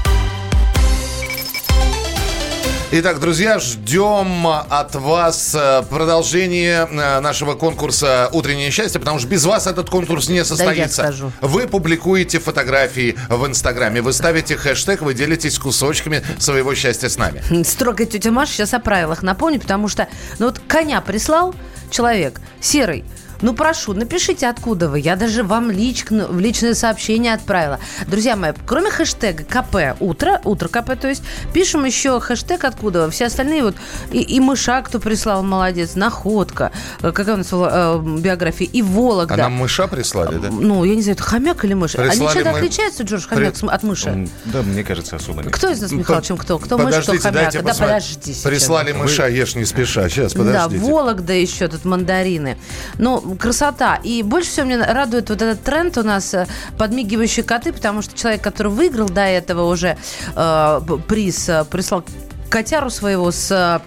Итак, 2.93 3.21
друзья, 3.21 3.57
ждем 3.57 4.45
от 4.45 4.95
вас 4.95 5.55
э, 5.55 5.81
продолжение 5.89 6.85
э, 6.91 7.21
нашего 7.21 7.53
конкурса 7.53 8.27
«Утреннее 8.33 8.69
счастье», 8.69 8.99
потому 8.99 9.17
что 9.17 9.29
без 9.29 9.45
вас 9.45 9.65
этот 9.65 9.89
конкурс 9.89 10.27
не 10.27 10.43
состоится. 10.43 11.03
скажу. 11.03 11.31
Вы 11.39 11.67
публикуете 11.67 12.39
фотографии 12.39 13.15
в 13.29 13.47
Инстаграме, 13.47 14.01
вы 14.01 14.11
ставите 14.11 14.57
хэштег, 14.57 15.03
вы 15.03 15.13
делитесь 15.13 15.57
кусочками 15.57 16.21
своего 16.37 16.75
счастья 16.75 17.07
с 17.07 17.17
нами. 17.17 17.41
Строгая 17.63 18.07
тетя 18.07 18.29
Маша 18.29 18.51
сейчас 18.51 18.73
о 18.73 18.79
правилах 18.79 19.23
напомню, 19.23 19.61
потому 19.61 19.87
что, 19.87 20.09
ну 20.39 20.47
вот 20.47 20.59
коня 20.59 20.99
прислал 20.99 21.55
человек 21.89 22.41
серый, 22.59 23.05
ну, 23.41 23.53
прошу, 23.53 23.93
напишите, 23.93 24.47
откуда 24.47 24.89
вы. 24.89 24.99
Я 24.99 25.15
даже 25.15 25.43
вам 25.43 25.71
лично, 25.71 26.27
в 26.27 26.39
личное 26.39 26.73
сообщение 26.73 27.33
отправила. 27.33 27.79
Друзья 28.07 28.35
мои, 28.35 28.53
кроме 28.65 28.89
хэштега 28.91 29.43
КП 29.43 29.95
утро, 29.99 30.41
утро 30.43 30.67
КП, 30.67 30.95
то 30.99 31.07
есть, 31.07 31.23
пишем 31.53 31.85
еще 31.85 32.19
хэштег 32.19 32.63
откуда 32.63 33.05
вы. 33.05 33.11
Все 33.11 33.25
остальные 33.25 33.63
вот, 33.63 33.75
и, 34.11 34.21
и 34.21 34.39
мыша, 34.39 34.81
кто 34.81 34.99
прислал, 34.99 35.43
молодец, 35.43 35.95
находка, 35.95 36.71
э, 37.01 37.11
какая 37.11 37.35
у 37.35 37.37
нас 37.37 37.49
э, 37.51 38.01
биография, 38.19 38.67
и 38.67 38.81
Вологда. 38.81 39.33
А 39.33 39.37
нам 39.37 39.53
мыша 39.53 39.87
прислали, 39.87 40.37
да? 40.37 40.49
Ну, 40.51 40.83
я 40.83 40.95
не 40.95 41.01
знаю, 41.01 41.15
это 41.15 41.23
хомяк 41.23 41.63
или 41.65 41.73
мышь? 41.73 41.95
Они 41.95 42.09
Прислали 42.09 42.33
чем-то 42.33 42.51
мы- 42.51 42.57
отличаются, 42.59 43.03
Джордж, 43.03 43.27
хомяк 43.27 43.55
с- 43.55 43.63
от 43.63 43.83
мыши? 43.83 44.27
Да, 44.45 44.61
мне 44.61 44.83
кажется, 44.83 45.15
особо 45.15 45.43
нет. 45.43 45.53
Кто 45.53 45.69
из 45.69 45.81
нас, 45.81 45.91
Михаил, 45.91 46.21
чем 46.21 46.37
кто? 46.37 46.57
Кто 46.59 46.77
мышь, 46.77 46.93
кто 46.95 47.13
Подождите, 47.13 47.19
хомяк? 47.23 47.53
Да, 47.53 47.59
посмотреть. 47.61 47.77
подожди 48.05 48.33
сейчас. 48.33 48.43
Прислали 48.43 48.91
мыша, 48.91 49.27
ешь 49.27 49.55
не 49.55 49.65
спеша. 49.65 50.09
Сейчас, 50.09 50.33
подождите. 50.33 50.81
Да, 50.81 50.87
Вологда 50.91 51.33
еще 51.33 51.67
тут 51.67 51.85
мандарины. 51.85 52.57
Ну, 52.97 53.30
красота. 53.35 53.95
И 53.95 54.23
больше 54.23 54.49
всего 54.49 54.65
мне 54.65 54.77
радует 54.77 55.29
вот 55.29 55.41
этот 55.41 55.63
тренд 55.63 55.97
у 55.97 56.03
нас 56.03 56.33
э, 56.33 56.47
подмигивающие 56.77 57.43
коты, 57.43 57.73
потому 57.73 58.01
что 58.01 58.17
человек, 58.17 58.41
который 58.41 58.71
выиграл 58.71 59.09
до 59.09 59.21
этого 59.21 59.69
уже 59.71 59.97
э, 60.35 60.81
приз, 61.07 61.49
э, 61.49 61.65
прислал 61.65 62.03
котяру 62.49 62.89
своего 62.89 63.31
с 63.31 63.51
э, 63.51 63.79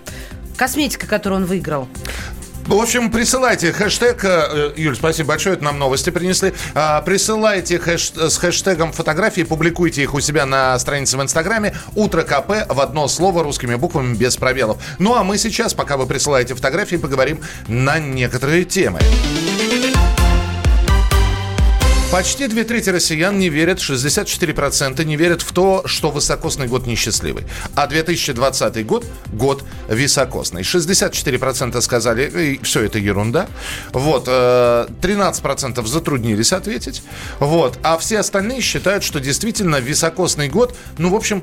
косметикой, 0.56 1.08
которую 1.08 1.42
он 1.42 1.46
выиграл. 1.46 1.88
В 2.66 2.73
общем, 2.80 3.11
присылайте 3.11 3.73
хэштег, 3.73 4.25
э, 4.25 4.73
Юль, 4.76 4.97
спасибо 4.97 5.28
большое, 5.28 5.54
это 5.56 5.64
нам 5.64 5.78
новости 5.78 6.09
принесли. 6.09 6.54
А, 6.75 7.02
Присылайте 7.02 7.76
хэш- 7.76 8.30
с 8.30 8.38
хэштегом 8.38 8.92
фотографии, 8.92 9.42
публикуйте 9.42 10.02
их 10.02 10.14
у 10.14 10.21
себя 10.21 10.47
на 10.47 10.78
странице 10.78 11.18
в 11.18 11.23
Инстаграме. 11.23 11.76
Утро 11.94 12.23
КП 12.23 12.66
в 12.68 12.80
одно 12.80 13.06
слово 13.06 13.42
русскими 13.42 13.75
буквами 13.75 14.14
без 14.14 14.37
пробелов. 14.38 14.78
Ну 14.99 15.14
а 15.14 15.23
мы 15.25 15.37
сейчас, 15.37 15.75
пока 15.75 15.99
вы 15.99 16.06
присылаете 16.06 16.54
фотографии, 16.54 16.97
поговорим 16.97 17.40
на 17.68 17.99
некоторые 17.99 18.64
темы. 18.64 18.99
Почти 22.14 22.47
две 22.47 22.62
трети 22.62 22.90
россиян 22.90 23.37
не 23.37 23.49
верят, 23.49 23.80
64% 23.80 25.04
не 25.04 25.16
верят 25.16 25.42
в 25.42 25.52
то, 25.52 25.83
что 25.87 26.12
высокосный 26.12 26.68
год 26.68 26.87
несчастливый. 26.87 27.42
А 27.75 27.88
2020 27.88 28.87
год– 28.87 29.04
год 29.33 29.64
високосный. 29.88 30.62
64% 30.62 31.80
сказали, 31.80 32.61
все 32.62 32.85
это 32.85 33.00
ерунда. 33.00 33.49
Вот, 33.92 34.26
э, 34.28 34.87
13% 35.02 35.85
затруднились 35.88 36.52
ответить. 36.52 37.02
Вот, 37.40 37.80
а 37.83 37.99
все 37.99 38.21
остальные 38.21 38.61
считают, 38.61 39.02
что 39.02 39.18
действительно 39.18 39.80
високосный 39.80 40.49
год, 40.49 40.76
ну, 40.99 41.09
в 41.11 41.16
общем, 41.16 41.42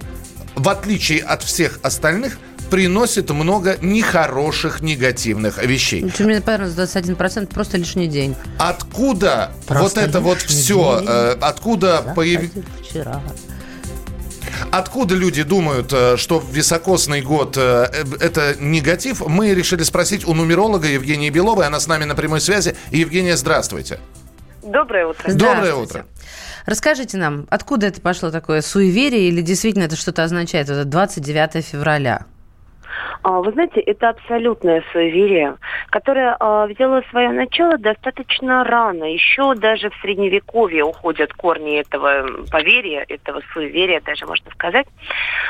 в 0.55 0.69
отличие 0.69 1.19
от 1.19 1.43
всех 1.43 1.79
остальных, 1.83 2.37
приносит 2.71 3.29
много 3.29 3.77
нехороших, 3.81 4.81
негативных 4.81 5.63
вещей. 5.63 6.09
Что 6.09 6.23
мне 6.23 6.41
понравилось, 6.41 6.75
21% 6.75 7.53
просто 7.53 7.77
лишний 7.77 8.07
день. 8.07 8.35
Откуда 8.57 9.51
Просто 9.67 10.01
вот 10.01 10.09
это 10.09 10.19
вот 10.21 10.37
все, 10.39 10.99
день. 11.01 11.37
откуда 11.41 12.13
появ- 12.15 12.49
Вчера. 12.89 13.21
Откуда 14.71 15.15
люди 15.15 15.43
думают, 15.43 15.91
э, 15.91 16.15
что 16.17 16.41
високосный 16.51 17.21
год 17.21 17.57
э, 17.57 17.87
э, 17.91 18.03
это 18.21 18.55
негатив? 18.59 19.21
Мы 19.27 19.53
решили 19.53 19.83
спросить 19.83 20.25
у 20.25 20.33
нумеролога 20.33 20.87
Евгении 20.87 21.29
Беловой. 21.29 21.67
Она 21.67 21.79
с 21.79 21.87
нами 21.87 22.05
на 22.05 22.15
прямой 22.15 22.39
связи. 22.39 22.75
Евгения, 22.91 23.35
здравствуйте. 23.35 23.99
Доброе 24.63 25.07
утро. 25.07 25.33
Доброе 25.33 25.75
утро. 25.75 26.05
Расскажите 26.65 27.17
нам, 27.17 27.47
откуда 27.49 27.87
это 27.87 27.99
пошло 28.01 28.29
такое 28.31 28.61
суеверие 28.61 29.27
или 29.27 29.41
действительно 29.41 29.83
это 29.83 29.95
что-то 29.95 30.23
означает, 30.23 30.69
это 30.69 30.85
29 30.85 31.65
февраля? 31.65 32.25
А, 33.23 33.39
Вы 33.41 33.51
знаете, 33.51 33.79
это 33.81 34.09
абсолютное 34.09 34.83
суеверие, 34.91 35.57
которое 35.89 36.35
а, 36.39 36.67
взяло 36.67 37.03
свое 37.09 37.29
начало 37.29 37.77
достаточно 37.77 38.63
рано. 38.63 39.03
Еще 39.11 39.55
даже 39.55 39.89
в 39.89 39.95
Средневековье 40.01 40.83
уходят 40.83 41.33
корни 41.33 41.79
этого 41.79 42.07
м, 42.07 42.45
поверья, 42.51 43.05
этого 43.07 43.41
суеверия, 43.53 44.01
даже 44.01 44.25
можно 44.25 44.49
сказать. 44.51 44.87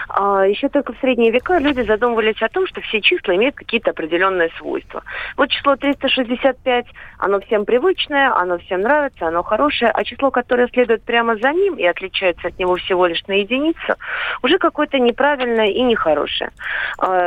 А, 0.09 0.45
Еще 0.45 0.69
только 0.69 0.93
в 0.93 0.99
средние 0.99 1.31
века 1.31 1.57
люди 1.59 1.81
задумывались 1.81 2.41
о 2.41 2.49
том, 2.49 2.67
что 2.67 2.81
все 2.81 3.01
числа 3.01 3.35
имеют 3.35 3.55
какие-то 3.55 3.91
определенные 3.91 4.49
свойства. 4.57 5.03
Вот 5.37 5.49
число 5.49 5.75
365, 5.75 6.85
оно 7.19 7.39
всем 7.41 7.65
привычное, 7.65 8.33
оно 8.35 8.57
всем 8.59 8.81
нравится, 8.81 9.27
оно 9.27 9.43
хорошее, 9.43 9.91
а 9.91 10.03
число, 10.03 10.31
которое 10.31 10.67
следует 10.67 11.03
прямо 11.03 11.35
за 11.37 11.51
ним 11.51 11.75
и 11.75 11.85
отличается 11.85 12.47
от 12.47 12.59
него 12.59 12.75
всего 12.75 13.05
лишь 13.05 13.25
на 13.27 13.33
единицу, 13.33 13.95
уже 14.43 14.57
какое-то 14.57 14.99
неправильное 14.99 15.67
и 15.67 15.81
нехорошее. 15.81 16.51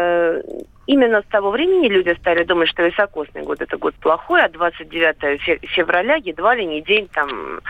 А, 0.05 0.41
Именно 0.87 1.23
с 1.23 1.25
того 1.31 1.51
времени 1.51 1.89
люди 1.89 2.15
стали 2.19 2.45
думать, 2.45 2.69
что 2.69 2.83
високосный 2.83 3.43
год 3.43 3.63
это 3.63 3.79
год 3.79 3.95
плохой, 4.01 4.43
а 4.43 4.51
29 4.51 5.41
фе- 5.41 5.59
февраля 5.63 6.17
едва 6.17 6.55
ли 6.55 6.67
не 6.67 6.83
день 6.83 7.09
там 7.11 7.61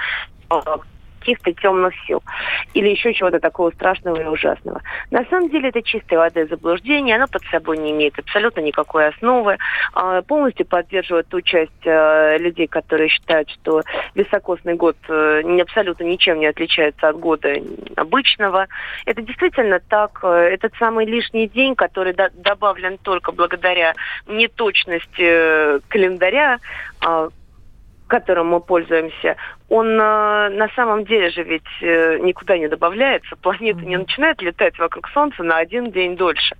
э, 0.50 0.60
каких-то 1.24 1.52
темных 1.54 1.94
сил 2.06 2.22
или 2.74 2.90
еще 2.90 3.14
чего-то 3.14 3.40
такого 3.40 3.70
страшного 3.70 4.20
и 4.20 4.26
ужасного. 4.26 4.82
На 5.10 5.24
самом 5.24 5.48
деле 5.48 5.70
это 5.70 5.82
чистой 5.82 6.18
воды 6.18 6.46
заблуждение, 6.46 7.16
оно 7.16 7.26
под 7.26 7.42
собой 7.44 7.78
не 7.78 7.92
имеет 7.92 8.18
абсолютно 8.18 8.60
никакой 8.60 9.08
основы, 9.08 9.56
а, 9.94 10.20
полностью 10.22 10.66
поддерживает 10.66 11.28
ту 11.28 11.40
часть 11.40 11.70
э, 11.84 12.36
людей, 12.38 12.66
которые 12.66 13.08
считают, 13.08 13.48
что 13.50 13.82
високосный 14.14 14.74
год 14.74 14.96
э, 15.08 15.42
абсолютно 15.60 16.04
ничем 16.04 16.40
не 16.40 16.46
отличается 16.46 17.08
от 17.08 17.18
года 17.18 17.54
обычного. 17.96 18.66
Это 19.06 19.22
действительно 19.22 19.80
так. 19.80 20.20
э, 20.22 20.50
Этот 20.54 20.74
самый 20.78 21.06
лишний 21.06 21.48
день, 21.48 21.74
который 21.74 22.12
до- 22.12 22.30
добавлен 22.34 22.98
только 22.98 23.32
благодаря 23.32 23.94
неточности 24.26 25.80
календаря, 25.88 26.58
а, 27.00 27.28
которым 28.06 28.48
мы 28.48 28.60
пользуемся, 28.60 29.36
он 29.68 29.88
э, 29.88 30.48
на 30.50 30.68
самом 30.76 31.04
деле 31.04 31.30
же 31.30 31.42
ведь 31.42 31.62
э, 31.80 32.18
никуда 32.18 32.58
не 32.58 32.68
добавляется. 32.68 33.34
Планета 33.36 33.80
не 33.80 33.96
начинает 33.96 34.40
летать 34.42 34.78
вокруг 34.78 35.08
Солнца 35.08 35.42
на 35.42 35.56
один 35.56 35.90
день 35.90 36.16
дольше. 36.16 36.54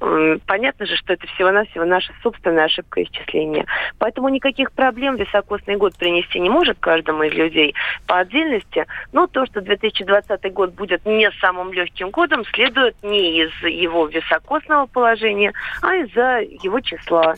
М, 0.00 0.40
Понятно 0.46 0.86
же, 0.86 0.96
что 0.96 1.14
это 1.14 1.26
всего-навсего 1.28 1.84
наша 1.84 2.12
собственная 2.22 2.64
ошибка 2.64 3.02
исчисления. 3.02 3.66
Поэтому 3.98 4.28
никаких 4.28 4.72
проблем 4.72 5.16
високосный 5.16 5.76
год 5.76 5.96
принести 5.96 6.38
не 6.38 6.50
может 6.50 6.78
каждому 6.80 7.22
из 7.22 7.32
людей 7.32 7.74
по 8.06 8.18
отдельности. 8.18 8.86
Но 9.12 9.26
то, 9.26 9.46
что 9.46 9.60
2020 9.60 10.52
год 10.52 10.74
будет 10.74 11.06
не 11.06 11.30
самым 11.40 11.72
легким 11.72 12.10
годом, 12.10 12.44
следует 12.44 12.94
не 13.02 13.42
из 13.42 13.52
его 13.62 14.06
високосного 14.06 14.86
положения, 14.86 15.52
а 15.82 15.94
из-за 15.96 16.40
его 16.40 16.80
числа. 16.80 17.36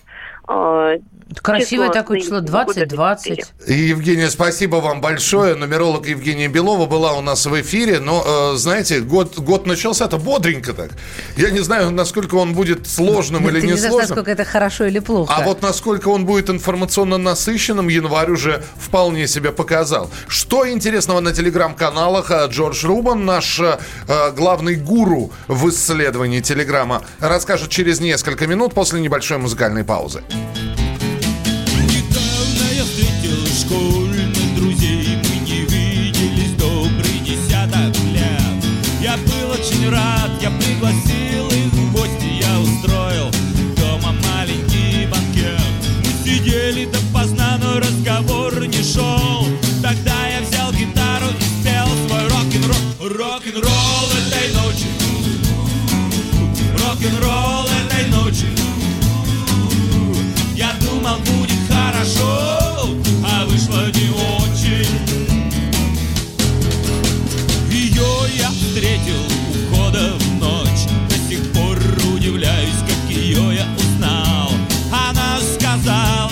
Э, 0.49 0.99
Красивое 1.43 1.89
число 1.89 1.93
такое 1.93 2.21
число, 2.21 2.41
года 2.41 2.65
2020. 2.87 3.53
И, 3.67 3.75
Евгения, 3.75 4.31
спасибо 4.31 4.77
вам 4.77 5.01
большое. 5.01 5.57
Нумеролог 5.57 6.07
Евгения 6.07 6.47
Белова 6.47 6.87
была 6.87 7.15
у 7.15 7.21
нас 7.21 7.47
в 7.47 7.61
эфире. 7.61 7.99
Но, 7.99 8.53
э, 8.55 8.57
знаете, 8.57 9.01
год, 9.01 9.37
год 9.39 9.67
начался-то 9.67 10.19
бодренько 10.19 10.73
так. 10.73 10.93
Я 11.37 11.51
не 11.51 11.61
знаю, 11.61 11.91
насколько 11.91 12.37
он 12.37 12.55
будет 12.55 12.87
сложным 12.87 13.49
или 13.49 13.61
Ты 13.61 13.67
не 13.67 13.73
не 13.73 13.79
знаешь, 13.79 14.09
насколько 14.09 14.31
это 14.31 14.45
хорошо 14.45 14.85
или 14.85 15.01
плохо. 15.01 15.35
А 15.37 15.43
вот 15.43 15.63
насколько 15.63 16.09
он 16.09 16.27
будет 16.27 16.49
информационно 16.49 17.19
насыщенным, 17.19 17.89
январь 17.89 18.31
уже 18.31 18.63
вполне 18.77 19.27
себя 19.27 19.51
показал. 19.51 20.11
Что 20.29 20.69
интересного 20.69 21.21
на 21.21 21.33
телеграм-каналах? 21.33 22.31
А, 22.31 22.47
Джордж 22.47 22.87
Рубан, 22.87 23.25
наш 23.25 23.59
э, 23.59 23.79
э, 24.07 24.31
главный 24.31 24.77
гуру 24.77 25.33
в 25.49 25.69
исследовании 25.71 26.41
телеграма, 26.41 27.03
расскажет 27.19 27.69
через 27.69 28.01
несколько 28.01 28.47
минут 28.47 28.75
после 28.75 29.01
небольшой 29.01 29.39
музыкальной 29.39 29.85
паузы. 29.85 30.23
Недавно 31.85 32.65
я 32.75 32.85
встретил 32.85 33.47
школьных 33.47 34.06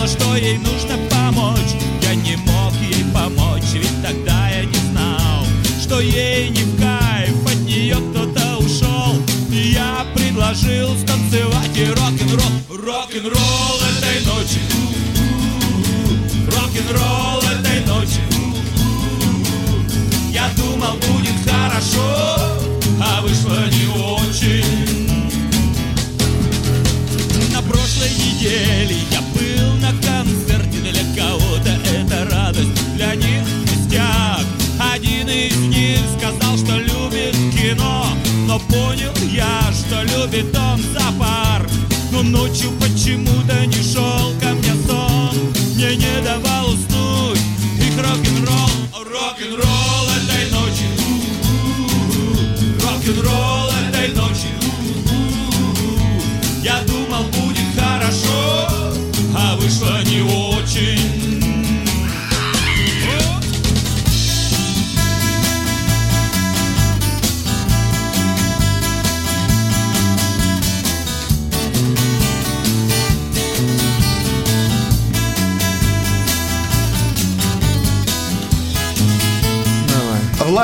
сказала, 0.04 0.06
что 0.06 0.36
ей 0.36 0.58
нужно 0.58 0.96
помочь. 1.10 1.74
Я 2.02 2.14
не 2.14 2.36
мог 2.36 2.72
ей 2.80 3.04
помочь, 3.12 3.62
ведь 3.74 4.02
тогда 4.02 4.48
я 4.48 4.64
не 4.64 4.78
знал, 4.90 5.46
что 5.80 6.00
ей 6.00 6.50
не 6.50 6.73
Но 42.54 42.83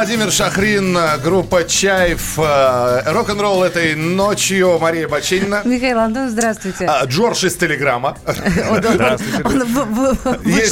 Владимир 0.00 0.32
Шахрин, 0.32 0.96
группа 1.22 1.64
Чаев, 1.64 2.38
э, 2.38 3.02
рок-н-ролл 3.12 3.62
этой 3.62 3.94
ночью, 3.94 4.78
Мария 4.78 5.06
Бачинина. 5.06 5.60
Михаил 5.66 5.98
Антон, 5.98 6.30
здравствуйте. 6.30 6.86
А, 6.86 7.04
Джордж 7.04 7.44
из 7.44 7.54
Телеграма. 7.56 8.16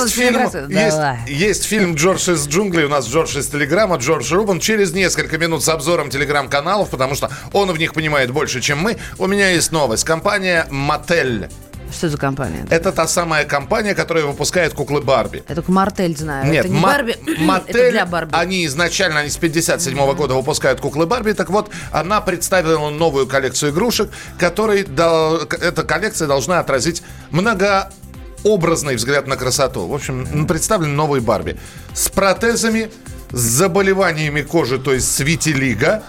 Фильм, 0.08 1.26
есть 1.26 1.66
фильм 1.66 1.94
«Джордж 1.94 2.30
из 2.30 2.48
джунглей». 2.48 2.86
У 2.86 2.88
нас 2.88 3.06
Джордж 3.06 3.36
из 3.36 3.48
Телеграма, 3.48 3.96
Джордж 3.96 4.32
Рубан. 4.32 4.60
Через 4.60 4.94
несколько 4.94 5.36
минут 5.36 5.62
с 5.62 5.68
обзором 5.68 6.08
телеграм-каналов, 6.08 6.88
потому 6.88 7.14
что 7.14 7.30
он 7.52 7.70
в 7.70 7.76
них 7.78 7.92
понимает 7.92 8.30
больше, 8.30 8.62
чем 8.62 8.78
мы. 8.78 8.96
У 9.18 9.26
меня 9.26 9.50
есть 9.50 9.72
новость. 9.72 10.04
Компания 10.04 10.66
«Мотель». 10.70 11.50
Что 11.92 12.08
за 12.08 12.16
компания? 12.18 12.66
Это 12.70 12.92
та 12.92 13.06
самая 13.08 13.44
компания, 13.44 13.94
которая 13.94 14.24
выпускает 14.24 14.74
куклы 14.74 15.00
Барби. 15.00 15.42
Я 15.48 15.54
только 15.54 15.72
Мартель 15.72 16.16
знаю. 16.16 16.50
Нет, 16.50 16.64
это 16.66 16.74
не 16.74 16.80
Барби, 16.80 17.12
это 17.26 17.40
мотель, 17.40 17.90
для 17.92 18.06
Барби. 18.06 18.30
они 18.34 18.66
изначально, 18.66 19.20
они 19.20 19.30
с 19.30 19.36
57 19.36 20.14
года 20.14 20.34
выпускают 20.34 20.80
куклы 20.80 21.06
Барби. 21.06 21.32
Так 21.32 21.50
вот, 21.50 21.70
она 21.92 22.20
представила 22.20 22.90
новую 22.90 23.26
коллекцию 23.26 23.72
игрушек, 23.72 24.10
которой 24.38 24.84
дол- 24.84 25.38
эта 25.60 25.82
коллекция 25.84 26.28
должна 26.28 26.60
отразить 26.60 27.02
многообразный 27.30 28.96
взгляд 28.96 29.26
на 29.26 29.36
красоту. 29.36 29.86
В 29.86 29.94
общем, 29.94 30.46
представлены 30.46 30.92
новые 30.92 31.20
Барби. 31.20 31.58
С 31.94 32.08
протезами, 32.08 32.90
с 33.30 33.38
заболеваниями 33.40 34.42
кожи, 34.42 34.78
то 34.78 34.92
есть 34.92 35.10
с 35.10 35.20
витилиго, 35.20 36.02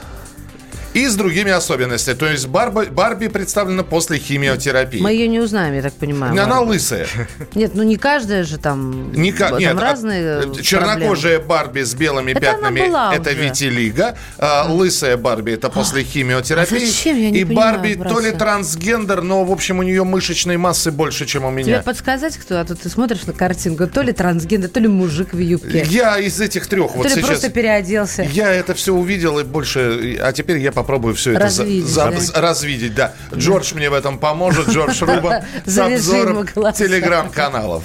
И 0.94 1.08
с 1.08 1.16
другими 1.16 1.52
особенностями. 1.52 2.16
То 2.16 2.26
есть 2.28 2.48
Барби, 2.48 2.86
Барби 2.90 3.28
представлена 3.28 3.84
после 3.84 4.18
химиотерапии. 4.18 5.00
Мы 5.00 5.12
ее 5.14 5.28
не 5.28 5.40
узнаем, 5.40 5.76
я 5.76 5.82
так 5.84 5.94
понимаю. 5.94 6.32
Она 6.34 6.44
Ладно. 6.60 6.62
лысая. 6.62 7.08
Нет, 7.56 7.72
ну 7.76 7.84
не 7.84 7.98
каждая 7.98 8.44
же 8.44 8.58
там... 8.58 9.12
Не 9.14 9.32
там 9.32 9.58
нет, 9.60 9.76
а, 9.78 9.80
разные 9.82 10.44
э, 10.46 10.62
чернокожая 10.62 11.40
Барби 11.40 11.82
с 11.84 11.94
белыми 11.94 12.32
Это 12.32 12.40
она 12.40 12.70
пятнами 12.72 12.88
была 12.88 13.16
это 13.16 13.30
уже. 13.30 13.40
витилиго, 13.40 14.18
а, 14.38 14.66
лысая 14.68 15.16
Барби 15.18 15.52
это 15.54 15.70
после 15.70 16.04
химиотерапии. 16.04 16.78
А 16.78 16.86
зачем? 16.88 17.18
Я 17.18 17.30
не 17.30 17.40
И 17.42 17.46
понимаю 17.46 17.74
Барби 17.80 17.94
то 17.94 18.20
ли 18.20 18.32
трансгендер, 18.32 19.22
но 19.22 19.44
в 19.46 19.52
общем 19.52 19.80
у 19.80 19.84
нее 19.84 20.04
мышечной 20.04 20.58
массы 20.58 20.92
больше, 20.92 21.26
чем 21.26 21.46
у 21.46 21.52
Тебе 21.52 21.64
меня. 21.64 21.82
подсказать, 21.84 22.36
кто? 22.38 22.60
А 22.60 22.66
то 22.66 22.76
ты 22.76 22.90
смотришь 22.90 23.26
на 23.28 23.34
картинку, 23.34 23.86
то 23.88 24.02
ли 24.02 24.12
трансгендер, 24.12 24.70
то 24.70 24.80
ли 24.80 24.88
мужик 24.88 25.34
в 25.34 25.40
юбке. 25.40 25.86
Я 25.88 26.18
из 26.18 26.42
этих 26.42 26.66
трех 26.68 26.96
вот 26.96 27.04
то 27.04 27.10
ли 27.10 27.16
сейчас. 27.16 27.28
просто 27.28 27.50
переоделся. 27.50 28.24
Я 28.24 28.52
это 28.52 28.74
все 28.74 28.94
увидел 28.94 29.38
и 29.40 29.44
больше, 29.44 30.18
а 30.22 30.32
теперь 30.34 30.58
я 30.58 30.72
попробую 30.80 31.14
все 31.16 31.32
это 31.34 31.50
за- 31.50 31.64
Развидеть, 31.64 31.88
за- 31.88 32.12
да? 32.12 32.20
з- 32.20 32.34
развидеть, 32.34 32.96
да. 32.96 33.14
Джордж 33.36 33.74
мне 33.76 33.90
в 33.90 33.94
этом 33.94 34.18
поможет, 34.18 34.70
Джордж 34.70 35.00
Руба 35.04 35.44
с 35.66 35.78
обзором 35.78 36.48
телеграм-каналов. 36.74 37.84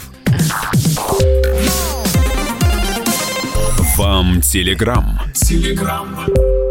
Вам 3.97 4.41
телеграм. 4.43 5.21
Ну, 5.51 6.64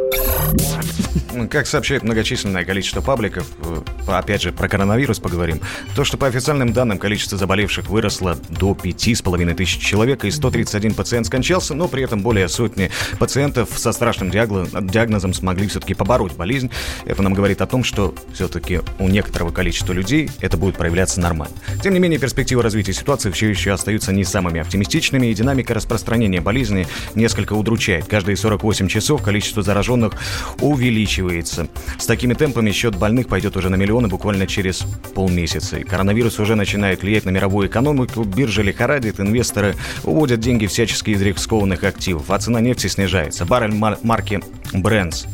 Как 1.49 1.67
сообщает 1.67 2.03
многочисленное 2.03 2.63
количество 2.63 3.01
пабликов, 3.01 3.47
э, 3.63 3.81
опять 4.07 4.41
же, 4.41 4.51
про 4.51 4.67
коронавирус 4.67 5.19
поговорим, 5.19 5.59
то, 5.95 6.03
что 6.03 6.17
по 6.17 6.27
официальным 6.27 6.73
данным 6.73 6.99
количество 6.99 7.37
заболевших 7.37 7.89
выросло 7.89 8.37
до 8.49 8.73
5,5 8.73 9.55
тысяч 9.55 9.79
человек, 9.79 10.25
и 10.25 10.31
131 10.31 10.93
пациент 10.93 11.27
скончался, 11.27 11.73
но 11.73 11.87
при 11.87 12.03
этом 12.03 12.21
более 12.21 12.47
сотни 12.49 12.91
пациентов 13.19 13.69
со 13.75 13.91
страшным 13.91 14.29
диагнозом 14.29 15.33
смогли 15.33 15.67
все-таки 15.67 15.93
побороть 15.93 16.33
болезнь. 16.33 16.69
Это 17.05 17.23
нам 17.23 17.33
говорит 17.33 17.61
о 17.61 17.65
том, 17.65 17.83
что 17.83 18.13
все-таки 18.33 18.81
у 18.99 19.07
некоторого 19.07 19.51
количества 19.51 19.93
людей 19.93 20.29
это 20.39 20.57
будет 20.57 20.75
проявляться 20.75 21.19
нормально. 21.19 21.55
Тем 21.81 21.93
не 21.93 21.99
менее, 21.99 22.19
перспективы 22.19 22.61
развития 22.61 22.93
ситуации 22.93 23.31
все 23.31 23.49
еще 23.49 23.71
остаются 23.71 24.11
не 24.11 24.23
самыми 24.23 24.61
оптимистичными, 24.61 25.27
и 25.27 25.33
динамика 25.33 25.73
распространения 25.73 26.41
болезни 26.41 26.87
несколько 27.15 27.53
удручает. 27.53 28.05
Каждые 28.05 28.37
48 28.37 28.87
часов 28.87 29.23
количество 29.23 29.63
зараженных 29.63 30.13
увеличивается. 30.61 31.67
С 31.97 32.05
такими 32.05 32.33
темпами 32.33 32.71
счет 32.71 32.95
больных 32.95 33.27
пойдет 33.27 33.55
уже 33.57 33.69
на 33.69 33.75
миллионы 33.75 34.07
буквально 34.07 34.47
через 34.47 34.83
полмесяца. 35.13 35.77
И 35.77 35.83
коронавирус 35.83 36.39
уже 36.39 36.55
начинает 36.55 37.01
влиять 37.01 37.25
на 37.25 37.29
мировую 37.29 37.67
экономику, 37.67 38.23
биржа 38.23 38.61
лихорадит, 38.61 39.19
инвесторы 39.19 39.75
уводят 40.03 40.39
деньги 40.39 40.65
всячески 40.65 41.11
из 41.11 41.21
рискованных 41.21 41.83
активов, 41.83 42.29
а 42.31 42.39
цена 42.39 42.59
нефти 42.59 42.87
снижается. 42.87 43.45
Баррель 43.45 43.73
мар- 43.73 43.99
марки 44.03 44.41
Brents 44.73 45.27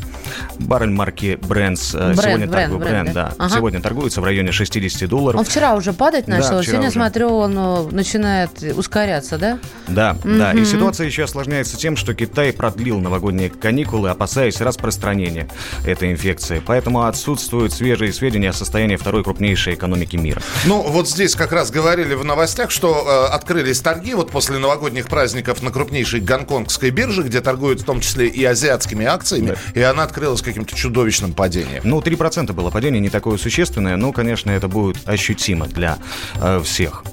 Баррель 0.58 0.90
марки 0.90 1.38
Брэнс 1.40 1.94
Бренд, 1.94 2.20
сегодня, 2.20 2.46
бренд, 2.46 2.72
торгу- 2.72 2.78
бренд, 2.78 3.12
да. 3.12 3.26
да, 3.28 3.34
Ага. 3.38 3.56
сегодня 3.56 3.80
торгуется 3.80 4.20
в 4.20 4.24
районе 4.24 4.52
60 4.52 5.08
долларов. 5.08 5.38
Он 5.38 5.44
вчера 5.44 5.74
уже 5.74 5.92
падать 5.92 6.26
Да, 6.26 6.36
начал, 6.36 6.58
а 6.58 6.62
вчера 6.62 6.64
сегодня, 6.64 6.88
уже. 6.88 6.94
смотрю, 6.98 7.28
он 7.30 7.54
э, 7.58 7.88
начинает 7.90 8.50
ускоряться, 8.76 9.38
да? 9.38 9.58
Да, 9.88 10.16
да. 10.24 10.52
И 10.52 10.64
ситуация 10.64 11.06
еще 11.06 11.24
осложняется 11.24 11.76
тем, 11.76 11.96
что 11.96 12.14
Китай 12.14 12.52
продлил 12.52 12.98
новогодние 13.00 13.50
каникулы, 13.50 14.10
опасаясь 14.10 14.60
распространения 14.60 15.48
этой 15.86 16.10
инфекции. 16.12 16.62
Поэтому 16.64 17.06
отсутствуют 17.06 17.72
свежие 17.72 18.12
сведения 18.12 18.50
о 18.50 18.52
состоянии 18.52 18.96
второй 18.96 19.24
крупнейшей 19.24 19.74
экономики 19.74 20.16
мира. 20.16 20.40
Ну, 20.66 20.82
вот 20.82 21.08
здесь 21.08 21.34
как 21.34 21.52
раз 21.52 21.70
говорили 21.70 22.14
в 22.14 22.24
новостях, 22.24 22.70
что 22.70 23.26
э, 23.30 23.34
открылись 23.34 23.80
торги 23.80 24.14
вот 24.14 24.30
после 24.30 24.58
новогодних 24.58 25.06
праздников 25.08 25.62
на 25.62 25.70
крупнейшей 25.70 26.20
гонконгской 26.20 26.90
бирже, 26.90 27.22
где 27.22 27.40
торгуют 27.40 27.80
в 27.80 27.84
том 27.84 28.00
числе 28.00 28.26
и 28.28 28.44
азиатскими 28.44 29.04
акциями, 29.06 29.56
и 29.74 29.80
она 29.80 30.02
открылась 30.04 30.19
каким-то 30.42 30.74
чудовищным 30.74 31.32
падением. 31.32 31.82
Ну, 31.84 32.00
3% 32.00 32.52
было 32.52 32.70
падение, 32.70 33.00
не 33.00 33.10
такое 33.10 33.38
существенное, 33.38 33.96
но, 33.96 34.12
конечно, 34.12 34.50
это 34.50 34.68
будет 34.68 35.08
ощутимо 35.08 35.66
для 35.66 35.98
э, 36.36 36.60
всех. 36.62 37.04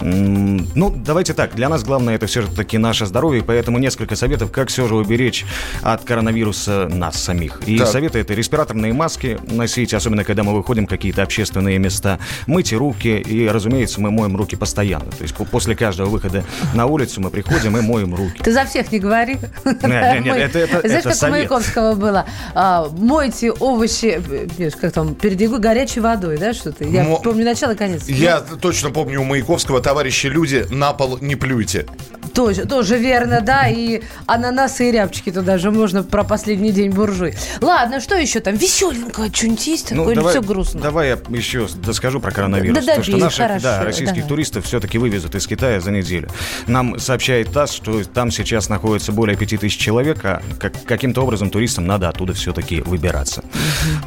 Ну, 0.00 0.90
давайте 0.90 1.32
так, 1.34 1.54
для 1.54 1.68
нас 1.68 1.82
главное 1.84 2.14
это 2.16 2.26
все-таки 2.26 2.78
наше 2.78 3.06
здоровье, 3.06 3.42
поэтому 3.42 3.78
несколько 3.78 4.16
советов, 4.16 4.50
как 4.52 4.68
все 4.68 4.86
же 4.86 4.94
уберечь 4.96 5.44
от 5.82 6.04
коронавируса 6.04 6.88
нас 6.90 7.22
самих. 7.22 7.60
И 7.66 7.78
Так. 7.78 7.88
советы 7.88 8.18
это 8.18 8.34
респираторные 8.34 8.92
маски 8.92 9.38
носить, 9.50 9.94
особенно 9.94 10.24
когда 10.24 10.42
мы 10.42 10.54
выходим 10.54 10.86
в 10.86 10.88
какие-то 10.88 11.22
общественные 11.22 11.78
места, 11.78 12.18
мыть 12.46 12.72
руки, 12.72 13.18
и, 13.18 13.48
разумеется, 13.48 14.00
мы 14.00 14.10
моем 14.10 14.36
руки 14.36 14.56
постоянно. 14.56 15.10
То 15.10 15.22
есть 15.22 15.34
по- 15.34 15.44
после 15.44 15.74
каждого 15.74 16.08
выхода 16.08 16.44
на 16.74 16.86
улицу 16.86 17.20
мы 17.20 17.30
приходим 17.30 17.76
и 17.76 17.80
моем 17.80 18.14
руки. 18.14 18.40
Ты 18.42 18.52
за 18.52 18.64
всех 18.64 18.92
не 18.92 18.98
говори. 18.98 19.38
нет, 19.64 20.24
нет, 20.24 20.36
это- 20.54 20.58
это- 20.58 20.88
Знаешь, 20.88 21.04
это 21.06 21.14
как 21.14 21.28
у. 21.28 21.32
Маяковского 21.32 21.94
было? 21.94 22.26
А, 22.54 22.88
Мойте 22.96 23.50
овощи, 23.52 24.20
как 24.80 24.92
там, 24.92 25.14
передвигу 25.14 25.58
горячей 25.58 26.00
водой, 26.00 26.38
да, 26.38 26.52
что-то? 26.52 26.84
Я 26.84 27.02
Мо- 27.04 27.20
помню 27.20 27.44
начало 27.44 27.72
и 27.72 27.76
конец. 27.76 28.08
Я 28.08 28.40
точно 28.40 28.90
помню 28.90 29.20
у 29.20 29.24
Маяковского, 29.24 29.80
товарищи 29.90 30.26
люди, 30.26 30.66
на 30.68 30.92
пол 30.94 31.18
не 31.20 31.36
плюйте. 31.36 31.86
Тоже, 32.34 32.66
тоже 32.66 32.98
верно, 32.98 33.40
да, 33.40 33.66
и 33.68 34.02
ананасы 34.26 34.88
и 34.88 34.92
рябчики 34.92 35.30
туда 35.30 35.56
же 35.56 35.70
можно 35.70 36.02
про 36.02 36.22
последний 36.22 36.70
день 36.70 36.90
буржуй. 36.90 37.34
Ладно, 37.62 38.00
что 38.00 38.14
еще 38.16 38.40
там? 38.40 38.56
Веселенького 38.56 39.32
что-нибудь 39.32 39.66
есть 39.66 39.88
такое 39.88 40.12
или 40.14 40.20
все 40.28 40.42
грустно? 40.42 40.80
Ну, 40.80 40.82
Давай 40.82 41.08
я 41.08 41.18
еще 41.30 41.66
доскажу 41.76 42.20
про 42.20 42.32
коронавирус. 42.32 42.84
Да 42.84 42.96
То, 42.96 43.02
что 43.02 43.12
добей, 43.12 43.24
наших 43.24 43.38
хорошо, 43.46 43.62
да, 43.62 43.84
российских 43.84 44.14
давай. 44.16 44.28
туристов 44.28 44.66
все-таки 44.66 44.98
вывезут 44.98 45.34
из 45.34 45.46
Китая 45.46 45.80
за 45.80 45.90
неделю. 45.92 46.28
Нам 46.66 46.98
сообщает 46.98 47.52
ТАСС, 47.52 47.72
что 47.72 48.04
там 48.04 48.30
сейчас 48.30 48.68
находится 48.68 49.12
более 49.12 49.38
5000 49.38 49.74
человек, 49.78 50.22
а 50.24 50.42
как- 50.58 50.84
каким-то 50.84 51.22
образом 51.22 51.48
туристам 51.48 51.86
надо 51.86 52.10
оттуда 52.10 52.34
все-таки 52.34 52.80
выбираться. 52.82 53.44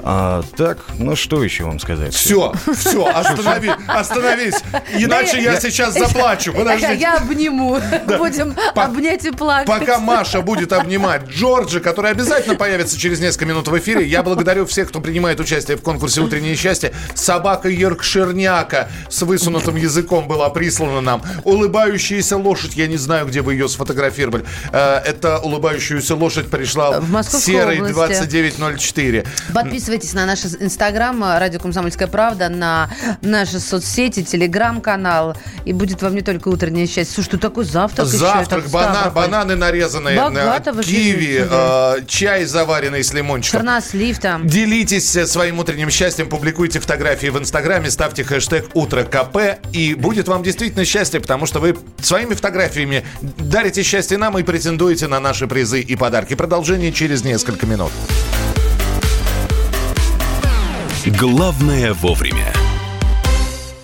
А, 0.03 0.43
так, 0.55 0.77
ну 0.99 1.15
что 1.15 1.43
еще 1.43 1.63
вам 1.63 1.79
сказать? 1.79 2.13
Все, 2.13 2.53
все, 2.75 3.07
останови, 3.15 3.71
остановись. 3.87 4.61
Иначе 4.93 5.41
я 5.41 5.59
сейчас 5.69 5.93
заплачу. 5.93 6.53
Подождите. 6.53 6.95
я 6.95 7.17
обниму. 7.17 7.79
Будем 8.17 8.55
По- 8.75 8.85
обнять 8.85 9.25
и 9.25 9.31
плакать. 9.31 9.67
Пока 9.67 9.99
Маша 9.99 10.41
будет 10.41 10.73
обнимать 10.73 11.27
Джорджа, 11.29 11.79
который 11.79 12.11
обязательно 12.11 12.55
появится 12.55 12.97
через 12.97 13.19
несколько 13.19 13.45
минут 13.45 13.67
в 13.67 13.77
эфире, 13.77 14.05
я 14.05 14.23
благодарю 14.23 14.65
всех, 14.65 14.89
кто 14.89 14.99
принимает 15.01 15.39
участие 15.39 15.77
в 15.77 15.81
конкурсе 15.81 16.21
«Утреннее 16.21 16.55
счастье». 16.55 16.93
Собака 17.15 17.69
Йоркширняка 17.69 18.89
с 19.09 19.21
высунутым 19.21 19.75
языком 19.75 20.27
была 20.27 20.49
прислана 20.49 21.01
нам. 21.01 21.21
Улыбающаяся 21.43 22.37
лошадь, 22.37 22.75
я 22.75 22.87
не 22.87 22.97
знаю, 22.97 23.27
где 23.27 23.41
вы 23.41 23.53
ее 23.53 23.67
сфотографировали. 23.69 24.45
Э, 24.71 24.97
Это 25.05 25.39
улыбающуюся 25.39 26.15
лошадь 26.15 26.49
пришла 26.49 26.99
В 26.99 27.23
серый 27.23 27.77
области. 27.79 27.93
2904. 27.93 29.25
Подписывайтесь 29.53 30.13
на 30.13 30.25
наш 30.25 30.39
инстаграм, 30.59 31.21
радио 31.23 31.59
«Комсомольская 31.59 32.07
правда», 32.07 32.49
на 32.49 32.89
наши 33.21 33.59
соцсети, 33.59 34.23
телеграм-канал. 34.23 35.35
И 35.65 35.73
будет 35.73 36.01
вам 36.01 36.15
не 36.15 36.21
только 36.21 36.47
утреннее 36.47 36.87
счастье. 36.87 37.13
Слушай, 37.13 37.31
тут 37.31 37.41
такой 37.41 37.65
завтрак, 37.65 38.07
еще. 38.07 38.17
Завтрак, 38.17 38.61
это 38.65 38.69
бана- 38.69 39.11
бананы 39.11 39.55
нарезанные, 39.55 40.17
Богато 40.17 40.71
э, 40.71 40.73
вы 40.73 40.83
киви, 40.83 41.45
э, 41.49 41.95
чай 42.07 42.45
заваренный 42.45 43.03
с 43.03 43.13
лимончиком. 43.13 43.59
Чернослив 43.61 44.19
там. 44.19 44.47
Делитесь 44.47 45.15
э, 45.15 45.27
своим 45.27 45.59
утренним 45.59 45.89
счастьем, 45.89 46.29
публикуйте 46.29 46.79
фотографии 46.79 47.27
в 47.27 47.37
Инстаграме, 47.37 47.89
ставьте 47.91 48.23
хэштег 48.23 48.69
«Утро 48.73 49.03
КП», 49.03 49.59
и 49.73 49.93
будет 49.95 50.27
вам 50.27 50.43
действительно 50.43 50.85
счастье, 50.85 51.19
потому 51.19 51.45
что 51.45 51.59
вы 51.59 51.77
своими 52.01 52.33
фотографиями 52.33 53.05
дарите 53.21 53.83
счастье 53.83 54.17
нам 54.17 54.37
и 54.37 54.43
претендуете 54.43 55.07
на 55.07 55.19
наши 55.19 55.47
призы 55.47 55.81
и 55.81 55.95
подарки. 55.95 56.33
Продолжение 56.35 56.91
через 56.91 57.23
несколько 57.23 57.65
минут. 57.65 57.91
Главное 61.05 61.93
вовремя. 61.93 62.53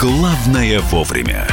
«Главное 0.00 0.78
вовремя». 0.78 1.44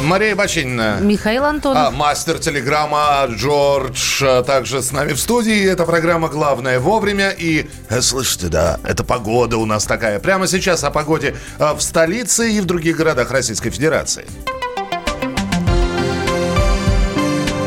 Мария 0.00 0.36
Бачинина. 0.36 0.98
Михаил 1.00 1.44
Антонов. 1.44 1.88
А, 1.88 1.90
мастер 1.90 2.38
телеграмма 2.38 3.26
Джордж 3.28 4.22
а, 4.22 4.44
также 4.44 4.80
с 4.80 4.92
нами 4.92 5.12
в 5.12 5.18
студии. 5.18 5.68
Это 5.68 5.86
программа 5.86 6.28
«Главное 6.28 6.78
вовремя». 6.78 7.30
И, 7.30 7.68
э, 7.88 8.00
слышите, 8.00 8.46
да, 8.46 8.78
это 8.84 9.02
погода 9.02 9.56
у 9.56 9.66
нас 9.66 9.86
такая. 9.86 10.20
Прямо 10.20 10.46
сейчас 10.46 10.84
о 10.84 10.92
погоде 10.92 11.34
а, 11.58 11.74
в 11.74 11.82
столице 11.82 12.52
и 12.52 12.60
в 12.60 12.66
других 12.66 12.96
городах 12.96 13.32
Российской 13.32 13.70
Федерации. 13.70 14.26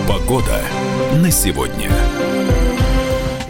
Погода 0.07 0.61
на 1.15 1.29
сегодня. 1.29 1.91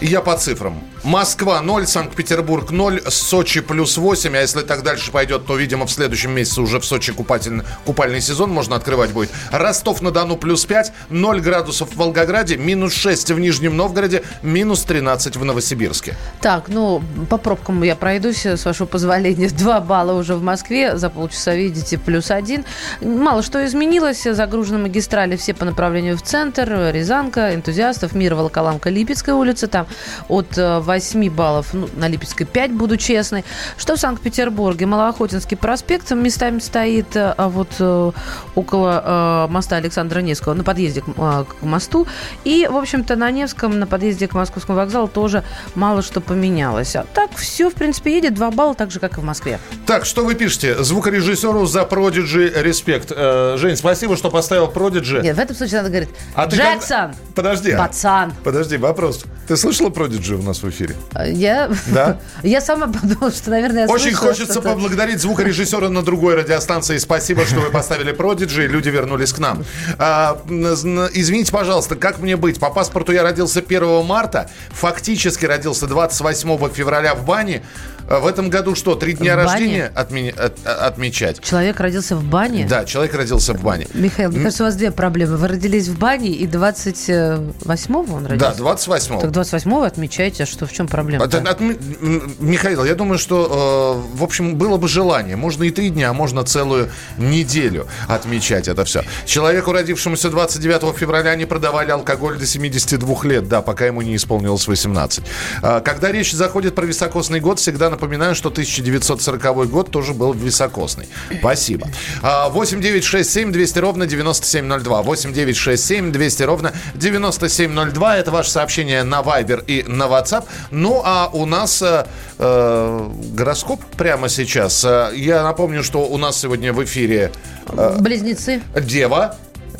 Я 0.04 0.20
по 0.20 0.36
цифрам. 0.36 0.78
Москва 1.02 1.62
0, 1.62 1.86
Санкт-Петербург 1.86 2.70
0, 2.70 3.00
Сочи 3.08 3.62
плюс 3.62 3.96
8. 3.96 4.36
А 4.36 4.40
если 4.40 4.60
так 4.60 4.82
дальше 4.82 5.10
пойдет, 5.10 5.46
то, 5.46 5.56
видимо, 5.56 5.86
в 5.86 5.90
следующем 5.90 6.30
месяце 6.30 6.60
уже 6.60 6.78
в 6.78 6.84
Сочи 6.84 7.10
купательный, 7.10 7.64
купальный 7.86 8.20
сезон 8.20 8.50
можно 8.50 8.76
открывать 8.76 9.12
будет. 9.12 9.30
Ростов-на-Дону 9.50 10.36
плюс 10.36 10.66
5, 10.66 10.92
0 11.08 11.40
градусов 11.40 11.88
в 11.90 11.96
Волгограде, 11.96 12.58
минус 12.58 12.92
6 12.92 13.30
в 13.30 13.38
Нижнем 13.38 13.78
Новгороде, 13.78 14.24
минус 14.42 14.82
13 14.82 15.36
в 15.36 15.44
Новосибирске. 15.44 16.16
Так, 16.42 16.68
ну, 16.68 17.02
по 17.30 17.38
пробкам 17.38 17.82
я 17.82 17.96
пройдусь, 17.96 18.44
с 18.44 18.66
вашего 18.66 18.86
позволения. 18.86 19.48
Два 19.58 19.80
балла 19.80 20.12
уже 20.12 20.34
в 20.34 20.42
Москве, 20.42 20.98
за 20.98 21.08
полчаса, 21.08 21.54
видите, 21.54 21.96
плюс 21.96 22.30
один. 22.30 22.66
Мало 23.00 23.42
что 23.42 23.64
изменилось. 23.64 24.22
Загружены 24.22 24.80
магистрали 24.80 25.36
все 25.36 25.54
по 25.54 25.64
направлению 25.64 26.18
в 26.18 26.22
центр. 26.22 26.90
Рязанка, 26.92 27.54
энтузиастов, 27.54 28.14
Мир, 28.14 28.34
Волоколамка, 28.34 28.90
Липецкая 28.90 29.34
улица. 29.34 29.66
Там 29.66 29.86
от 30.28 30.56
э, 30.58 30.80
8 30.80 31.30
баллов, 31.30 31.68
ну, 31.72 31.88
на 31.96 32.08
Липецкой 32.08 32.46
5, 32.46 32.72
буду 32.72 32.96
честной. 32.96 33.44
Что 33.76 33.96
в 33.96 34.00
Санкт-Петербурге? 34.00 34.86
Малоохотинский 34.86 35.56
проспект 35.56 36.10
местами 36.10 36.58
стоит, 36.58 37.14
э, 37.16 37.34
а 37.36 37.48
вот 37.48 37.68
э, 37.78 38.12
около 38.54 39.46
э, 39.48 39.52
моста 39.52 39.76
Александра 39.76 40.20
Невского, 40.20 40.54
на 40.54 40.64
подъезде 40.64 41.00
к, 41.02 41.08
э, 41.08 41.44
к 41.48 41.62
мосту. 41.62 42.06
И, 42.44 42.68
в 42.70 42.76
общем-то, 42.76 43.16
на 43.16 43.30
Невском, 43.30 43.78
на 43.78 43.86
подъезде 43.86 44.28
к 44.28 44.34
Московскому 44.34 44.78
вокзалу 44.78 45.08
тоже 45.08 45.44
мало 45.74 46.02
что 46.02 46.20
поменялось. 46.20 46.96
А 46.96 47.04
так 47.14 47.30
все, 47.36 47.70
в 47.70 47.74
принципе, 47.74 48.14
едет 48.16 48.34
2 48.34 48.50
балла, 48.50 48.74
так 48.74 48.90
же, 48.90 49.00
как 49.00 49.18
и 49.18 49.20
в 49.20 49.24
Москве. 49.24 49.58
Так, 49.86 50.04
что 50.04 50.24
вы 50.24 50.34
пишете? 50.34 50.82
Звукорежиссеру 50.82 51.66
за 51.66 51.84
Продиджи 51.84 52.52
респект. 52.56 53.12
Э, 53.14 53.56
Жень, 53.58 53.76
спасибо, 53.76 54.16
что 54.16 54.30
поставил 54.30 54.68
Продиджи. 54.68 55.20
Нет, 55.22 55.36
в 55.36 55.38
этом 55.38 55.56
случае 55.56 55.78
надо 55.78 55.88
говорить, 55.90 56.10
А 56.34 56.46
ты 56.46 56.56
как- 56.56 56.74
Джексон, 56.74 57.14
Подожди. 57.34 57.70
а- 57.72 57.78
пацан. 57.78 58.32
Подожди, 58.44 58.76
вопрос. 58.76 59.24
Ты 59.46 59.56
слышала 59.56 59.90
Продиджи 59.90 60.36
у 60.36 60.42
нас 60.42 60.62
в 60.62 60.68
эфире? 60.70 60.96
Я, 61.26 61.70
Да? 61.88 62.18
я 62.42 62.60
сама 62.60 62.86
подумала, 62.86 63.30
что, 63.30 63.50
наверное, 63.50 63.82
я 63.82 63.88
Очень 63.88 64.14
хочется 64.14 64.60
поблагодарить 64.60 65.20
звукорежиссера 65.20 65.88
на 65.88 66.02
другой 66.02 66.34
радиостанции. 66.36 66.96
Спасибо, 66.98 67.44
что 67.44 67.60
вы 67.60 67.70
поставили 67.70 68.12
Продиджи, 68.12 68.64
и 68.64 68.68
люди 68.68 68.88
вернулись 68.88 69.32
к 69.32 69.38
нам. 69.38 69.64
А, 69.98 70.40
извините, 70.48 71.52
пожалуйста, 71.52 71.96
как 71.96 72.18
мне 72.20 72.36
быть? 72.36 72.58
По 72.58 72.70
паспорту 72.70 73.12
я 73.12 73.22
родился 73.22 73.60
1 73.60 74.04
марта, 74.04 74.50
фактически 74.70 75.44
родился 75.44 75.86
28 75.86 76.70
февраля 76.70 77.14
в 77.14 77.24
бане. 77.26 77.62
А 78.08 78.20
В 78.20 78.26
этом 78.26 78.50
году 78.50 78.74
что, 78.74 78.94
три 78.96 79.14
дня 79.14 79.34
В 79.34 79.38
рождения 79.44 79.90
отме- 79.94 80.30
от- 80.30 80.58
а- 80.66 80.86
отмечать? 80.88 81.40
Человек 81.42 81.80
родился 81.80 82.16
в 82.16 82.24
бане? 82.24 82.66
Да, 82.68 82.84
человек 82.84 83.14
родился 83.14 83.54
в 83.54 83.62
бане. 83.62 83.86
Михаил, 83.94 84.30
мне 84.30 84.40
кажется, 84.42 84.62
у 84.64 84.66
вас 84.66 84.76
две 84.76 84.90
проблемы. 84.90 85.36
Вы 85.36 85.48
родились 85.48 85.88
в 85.88 85.98
бане, 85.98 86.28
и 86.30 86.46
28-го 86.46 88.14
он 88.14 88.26
родился? 88.26 88.50
Да, 88.50 88.54
28 88.56 89.20
Так 89.20 89.30
28-го 89.30 89.82
отмечаете, 89.82 90.42
а 90.42 90.46
что, 90.46 90.66
в 90.66 90.72
чем 90.72 90.86
проблема? 90.86 91.24
От- 91.24 91.34
м, 91.34 92.34
Михаил, 92.40 92.84
я 92.84 92.94
думаю, 92.94 93.18
что, 93.18 94.04
э, 94.14 94.16
в 94.18 94.22
общем, 94.22 94.56
было 94.56 94.76
бы 94.76 94.88
желание. 94.88 95.36
Можно 95.36 95.64
и 95.64 95.70
три 95.70 95.90
дня, 95.90 96.10
а 96.10 96.12
можно 96.12 96.44
целую 96.44 96.90
неделю 97.16 97.86
отмечать 98.08 98.68
это 98.68 98.84
все. 98.84 99.02
Человеку, 99.24 99.72
родившемуся 99.72 100.30
29 100.30 100.92
февраля, 100.96 101.34
не 101.36 101.46
продавали 101.46 101.90
алкоголь 101.90 102.38
до 102.38 102.46
72 102.46 103.24
лет, 103.24 103.48
да, 103.48 103.62
пока 103.62 103.86
ему 103.86 104.02
не 104.02 104.16
исполнилось 104.16 104.66
18. 104.68 105.24
А, 105.62 105.80
Когда 105.80 106.10
речь 106.12 106.32
заходит 106.32 106.74
про 106.74 106.84
високосный 106.86 107.40
год, 107.40 107.58
всегда 107.58 107.90
напоминаю, 107.94 108.34
что 108.34 108.48
1940 108.50 109.68
год 109.70 109.90
тоже 109.90 110.12
был 110.14 110.32
високосный. 110.32 111.08
Спасибо. 111.38 111.88
А, 112.22 112.48
8 112.48 112.80
9 112.80 113.04
6 113.04 113.30
7 113.30 113.52
200 113.52 113.78
ровно 113.78 114.06
9702. 114.06 115.02
8 115.02 115.32
9 115.32 115.56
6 115.56 115.84
7 115.84 116.12
200 116.12 116.42
ровно 116.42 116.72
9702. 116.94 118.16
Это 118.18 118.30
ваше 118.30 118.50
сообщение 118.50 119.02
на 119.04 119.20
Viber 119.20 119.64
и 119.66 119.82
на 119.86 120.04
WhatsApp. 120.04 120.44
Ну, 120.70 121.02
а 121.04 121.30
у 121.32 121.46
нас 121.46 121.80
э, 121.82 122.06
э, 122.38 123.10
гороскоп 123.32 123.84
прямо 123.96 124.28
сейчас. 124.28 124.84
Э, 124.84 125.10
Я 125.14 125.42
напомню, 125.42 125.82
что 125.82 126.00
у 126.06 126.18
нас 126.18 126.38
сегодня 126.40 126.72
в 126.72 126.82
эфире 126.84 127.30
э, 127.68 127.96
Близнецы. 128.00 128.60
Дева, 128.80 129.36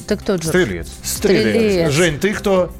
Ты 0.07 0.17
кто, 0.17 0.37
Джордж? 0.37 0.49
Стрелец. 0.49 0.89
Стрелец. 1.03 1.93
Жень, 1.93 2.19
ты 2.19 2.33
кто? 2.35 2.73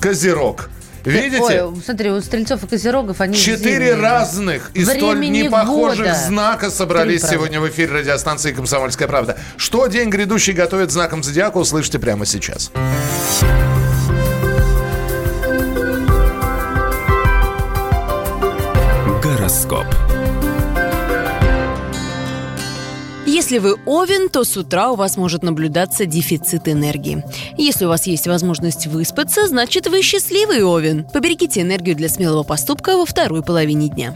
Козерог. 0.00 0.70
Видите? 1.08 1.62
Ой, 1.62 1.76
смотри, 1.84 2.10
у 2.10 2.20
стрельцов 2.20 2.64
и 2.64 2.66
козерогов 2.66 3.20
они 3.20 3.36
Четыре 3.36 3.94
разных 3.94 4.70
и 4.74 4.84
столь 4.84 5.20
непохожих 5.30 5.98
года. 6.06 6.14
знака 6.26 6.70
собрались 6.70 7.20
Три, 7.20 7.28
правда. 7.28 7.36
сегодня 7.36 7.60
в 7.60 7.68
эфире 7.68 7.92
радиостанции 7.94 8.52
«Комсомольская 8.52 9.08
правда». 9.08 9.38
Что 9.56 9.86
день 9.86 10.10
грядущий 10.10 10.52
готовит 10.52 10.90
знаком 10.90 11.22
зодиака, 11.22 11.56
услышите 11.58 11.98
прямо 11.98 12.26
сейчас. 12.26 12.70
Гороскоп. 19.22 19.86
Если 23.48 23.66
вы 23.66 23.76
Овен, 23.86 24.28
то 24.28 24.44
с 24.44 24.58
утра 24.58 24.90
у 24.90 24.94
вас 24.94 25.16
может 25.16 25.42
наблюдаться 25.42 26.04
дефицит 26.04 26.68
энергии. 26.68 27.24
Если 27.56 27.86
у 27.86 27.88
вас 27.88 28.06
есть 28.06 28.26
возможность 28.26 28.86
выспаться, 28.86 29.46
значит 29.46 29.86
вы 29.86 30.02
счастливый 30.02 30.62
Овен. 30.62 31.06
Поберегите 31.14 31.62
энергию 31.62 31.96
для 31.96 32.10
смелого 32.10 32.42
поступка 32.42 32.98
во 32.98 33.06
второй 33.06 33.42
половине 33.42 33.88
дня. 33.88 34.14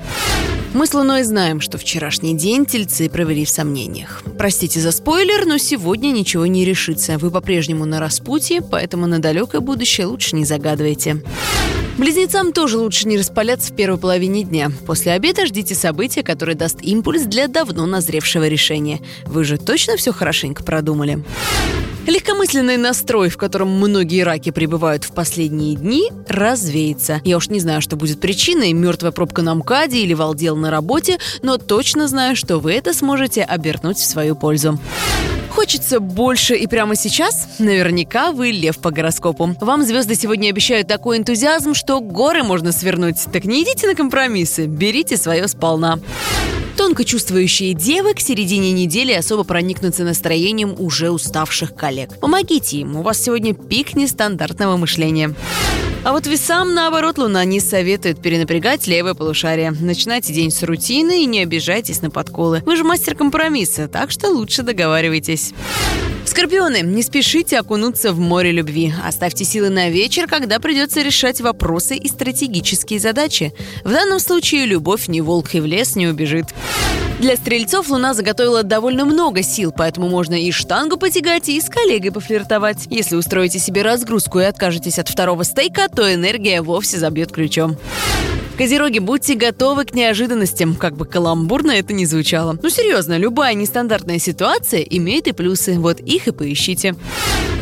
Мы 0.74 0.86
с 0.86 0.92
Луной 0.92 1.22
знаем, 1.22 1.62
что 1.62 1.78
вчерашний 1.78 2.36
день 2.36 2.66
тельцы 2.66 3.08
провели 3.08 3.46
в 3.46 3.48
сомнениях. 3.48 4.22
Простите 4.36 4.80
за 4.80 4.92
спойлер, 4.92 5.46
но 5.46 5.56
сегодня 5.56 6.08
ничего 6.08 6.44
не 6.44 6.66
решится. 6.66 7.16
Вы 7.16 7.30
по-прежнему 7.30 7.86
на 7.86 8.00
распутье, 8.00 8.60
поэтому 8.60 9.06
на 9.06 9.18
далекое 9.18 9.62
будущее 9.62 10.08
лучше 10.08 10.36
не 10.36 10.44
загадывайте. 10.44 11.22
Близнецам 11.98 12.52
тоже 12.52 12.78
лучше 12.78 13.06
не 13.06 13.18
распаляться 13.18 13.72
в 13.72 13.76
первой 13.76 13.98
половине 13.98 14.44
дня. 14.44 14.70
После 14.86 15.12
обеда 15.12 15.46
ждите 15.46 15.74
события, 15.74 16.22
которое 16.22 16.54
даст 16.54 16.78
импульс 16.80 17.22
для 17.22 17.48
давно 17.48 17.84
назревшего 17.84 18.48
решения. 18.48 19.00
Вы 19.26 19.44
же 19.44 19.58
точно 19.58 19.96
все 19.96 20.12
хорошенько 20.12 20.64
продумали? 20.64 21.22
Легкомысленный 22.06 22.78
настрой, 22.78 23.28
в 23.28 23.36
котором 23.36 23.68
многие 23.68 24.22
раки 24.22 24.50
пребывают 24.50 25.04
в 25.04 25.12
последние 25.12 25.76
дни, 25.76 26.10
развеется. 26.26 27.20
Я 27.24 27.36
уж 27.36 27.48
не 27.48 27.60
знаю, 27.60 27.80
что 27.80 27.94
будет 27.94 28.20
причиной, 28.20 28.72
мертвая 28.72 29.12
пробка 29.12 29.42
на 29.42 29.54
МКАДе 29.54 30.02
или 30.02 30.14
валдел 30.14 30.56
на 30.56 30.70
работе, 30.70 31.18
но 31.42 31.58
точно 31.58 32.08
знаю, 32.08 32.34
что 32.34 32.58
вы 32.58 32.72
это 32.72 32.92
сможете 32.92 33.42
обернуть 33.42 33.98
в 33.98 34.04
свою 34.04 34.34
пользу. 34.34 34.80
Хочется 35.62 36.00
больше 36.00 36.56
и 36.56 36.66
прямо 36.66 36.96
сейчас? 36.96 37.46
Наверняка 37.60 38.32
вы 38.32 38.50
лев 38.50 38.78
по 38.78 38.90
гороскопу. 38.90 39.54
Вам 39.60 39.84
звезды 39.84 40.16
сегодня 40.16 40.48
обещают 40.48 40.88
такой 40.88 41.18
энтузиазм, 41.18 41.74
что 41.74 42.00
горы 42.00 42.42
можно 42.42 42.72
свернуть. 42.72 43.18
Так 43.32 43.44
не 43.44 43.62
идите 43.62 43.86
на 43.86 43.94
компромиссы, 43.94 44.66
берите 44.66 45.16
свое 45.16 45.46
сполна. 45.46 46.00
Тонко 46.76 47.04
чувствующие 47.04 47.74
девы 47.74 48.14
к 48.14 48.18
середине 48.18 48.72
недели 48.72 49.12
особо 49.12 49.44
проникнутся 49.44 50.02
настроением 50.02 50.74
уже 50.80 51.10
уставших 51.10 51.76
коллег. 51.76 52.18
Помогите 52.18 52.78
им, 52.78 52.96
у 52.96 53.02
вас 53.02 53.22
сегодня 53.22 53.54
пик 53.54 53.94
нестандартного 53.94 54.76
мышления. 54.76 55.32
А 56.04 56.10
вот 56.10 56.26
весам, 56.26 56.74
наоборот, 56.74 57.16
Луна 57.16 57.44
не 57.44 57.60
советует 57.60 58.20
перенапрягать 58.20 58.88
левое 58.88 59.14
полушарие. 59.14 59.70
Начинайте 59.70 60.32
день 60.32 60.50
с 60.50 60.64
рутины 60.64 61.22
и 61.22 61.26
не 61.26 61.40
обижайтесь 61.40 62.02
на 62.02 62.10
подколы. 62.10 62.60
Вы 62.66 62.74
же 62.74 62.82
мастер 62.82 63.14
компромисса, 63.14 63.86
так 63.86 64.10
что 64.10 64.28
лучше 64.28 64.64
договаривайтесь. 64.64 65.52
Скорпионы, 66.24 66.80
не 66.82 67.04
спешите 67.04 67.56
окунуться 67.56 68.12
в 68.12 68.18
море 68.18 68.50
любви. 68.50 68.92
Оставьте 69.06 69.44
силы 69.44 69.68
на 69.68 69.90
вечер, 69.90 70.26
когда 70.26 70.58
придется 70.58 71.02
решать 71.02 71.40
вопросы 71.40 71.94
и 71.94 72.08
стратегические 72.08 72.98
задачи. 72.98 73.52
В 73.84 73.90
данном 73.92 74.18
случае 74.18 74.66
любовь 74.66 75.06
ни 75.06 75.20
волк 75.20 75.54
и 75.54 75.60
в 75.60 75.66
лес 75.66 75.94
не 75.94 76.08
убежит. 76.08 76.46
Для 77.22 77.36
стрельцов 77.36 77.88
Луна 77.88 78.14
заготовила 78.14 78.64
довольно 78.64 79.04
много 79.04 79.44
сил, 79.44 79.72
поэтому 79.76 80.08
можно 80.08 80.34
и 80.34 80.50
штангу 80.50 80.96
потягать, 80.96 81.48
и 81.48 81.60
с 81.60 81.68
коллегой 81.68 82.10
пофлиртовать. 82.10 82.86
Если 82.90 83.14
устроите 83.14 83.60
себе 83.60 83.82
разгрузку 83.82 84.40
и 84.40 84.44
откажетесь 84.44 84.98
от 84.98 85.08
второго 85.08 85.44
стейка, 85.44 85.88
то 85.94 86.12
энергия 86.12 86.62
вовсе 86.62 86.98
забьет 86.98 87.32
ключом. 87.32 87.76
Козероги, 88.58 88.98
будьте 88.98 89.34
готовы 89.34 89.84
к 89.84 89.94
неожиданностям, 89.94 90.74
как 90.74 90.94
бы 90.94 91.06
каламбурно 91.06 91.72
это 91.72 91.92
ни 91.94 92.04
звучало. 92.04 92.58
Ну 92.62 92.68
серьезно, 92.68 93.16
любая 93.16 93.54
нестандартная 93.54 94.18
ситуация 94.18 94.82
имеет 94.82 95.26
и 95.26 95.32
плюсы, 95.32 95.78
вот 95.78 96.00
их 96.00 96.28
и 96.28 96.32
поищите. 96.32 96.94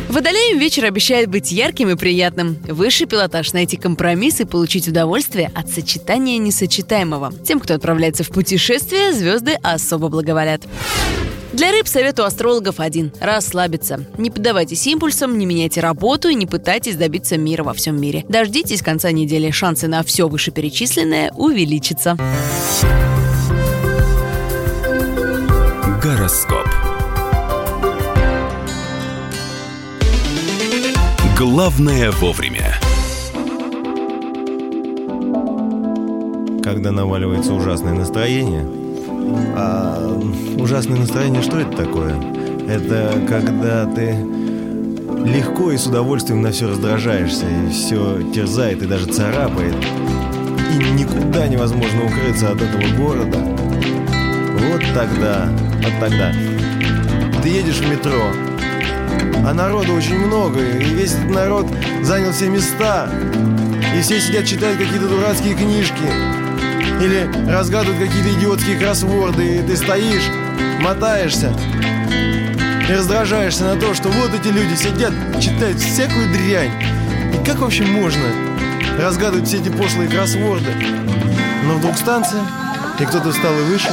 Водолеем 0.09 0.59
вечер 0.59 0.85
обещает 0.87 1.31
быть 1.31 1.53
ярким 1.53 1.88
и 1.90 1.95
приятным. 1.95 2.59
Высший 2.66 3.07
пилотаж– 3.07 3.53
найти 3.55 3.77
компромисс 3.77 4.40
и 4.40 4.45
получить 4.45 4.88
удовольствие 4.88 5.53
от 5.55 5.71
сочетания 5.71 6.38
несочетаемого. 6.38 7.33
Тем, 7.45 7.61
кто 7.61 7.75
отправляется 7.75 8.25
в 8.25 8.29
путешествие, 8.31 9.12
звезды 9.12 9.53
особо 9.62 10.09
благоволят. 10.09 10.62
Для 11.53 11.73
рыб 11.73 11.89
совет 11.89 12.21
у 12.21 12.23
астрологов 12.23 12.79
один– 12.79 13.13
расслабиться. 13.21 14.05
Не 14.19 14.31
поддавайтесь 14.31 14.87
импульсам, 14.87 15.37
не 15.37 15.47
меняйте 15.47 15.81
работу 15.81 16.29
и 16.29 16.35
не 16.35 16.47
пытайтесь 16.47 16.97
добиться 16.97 17.37
мира 17.37 17.65
во 17.65 17.75
всем 17.75 18.01
мире. 18.01 18.25
Дождитесь 18.29 18.83
конца 18.83 19.11
недели, 19.11 19.51
шансы 19.51 19.89
на 19.89 20.05
все 20.05 20.29
вышеперечисленное 20.29 21.33
увеличатся. 21.35 22.17
Гороскоп. 26.03 26.67
Главное 31.37 32.13
вовремя. 32.13 32.79
Когда 36.63 36.93
наваливается 36.93 37.55
ужасное 37.55 37.95
настроение. 37.95 38.80
А 39.57 40.21
ужасное 40.59 40.99
настроение, 40.99 41.43
что 41.43 41.59
это 41.61 41.77
такое? 41.77 42.14
Это 42.69 43.21
когда 43.29 43.87
ты 43.87 44.16
легко 45.25 45.73
и 45.73 45.77
с 45.77 45.87
удовольствием 45.87 46.43
на 46.43 46.53
все 46.53 46.69
раздражаешься, 46.69 47.47
и 47.47 47.71
все 47.71 48.23
терзает 48.33 48.83
и 48.83 48.87
даже 48.87 49.07
царапает. 49.07 49.75
И 50.73 50.93
никуда 50.93 51.47
невозможно 51.49 52.05
укрыться 52.07 52.53
от 52.53 52.62
этого 52.62 52.97
города. 52.97 53.38
Вот 53.38 54.83
тогда, 54.95 55.49
вот 55.83 55.93
тогда. 56.01 56.33
Ты 57.43 57.49
едешь 57.49 57.79
в 57.79 57.90
метро, 57.90 58.23
а 59.47 59.55
народу 59.55 59.95
очень 59.95 60.19
много, 60.19 60.61
и 60.61 60.85
весь 60.95 61.14
этот 61.14 61.31
народ 61.31 61.66
занял 62.03 62.33
все 62.33 62.49
места. 62.49 63.09
И 63.97 64.03
все 64.03 64.21
сидят, 64.21 64.45
читают 64.45 64.79
какие-то 64.79 65.09
дурацкие 65.09 65.55
книжки. 65.55 66.39
Или 67.01 67.31
разгадывают 67.51 67.99
какие-то 67.99 68.39
идиотские 68.39 68.79
кроссворды, 68.79 69.57
и 69.57 69.63
ты 69.63 69.77
стоишь, 69.77 70.29
мотаешься 70.81 71.53
и 72.91 72.93
раздражаешься 72.93 73.65
на 73.65 73.77
то, 73.77 73.95
что 73.95 74.09
вот 74.09 74.35
эти 74.35 74.49
люди 74.49 74.75
сидят, 74.75 75.13
читают 75.41 75.79
всякую 75.79 76.29
дрянь. 76.33 76.73
И 77.33 77.45
как 77.47 77.59
вообще 77.59 77.85
можно 77.85 78.25
разгадывать 78.99 79.47
все 79.47 79.59
эти 79.59 79.69
пошлые 79.69 80.09
кроссворды? 80.11 80.73
Но 81.65 81.75
вдруг 81.75 81.97
станция, 81.97 82.43
и 82.99 83.05
кто-то 83.05 83.31
встал 83.31 83.53
и 83.59 83.63
вышел, 83.63 83.93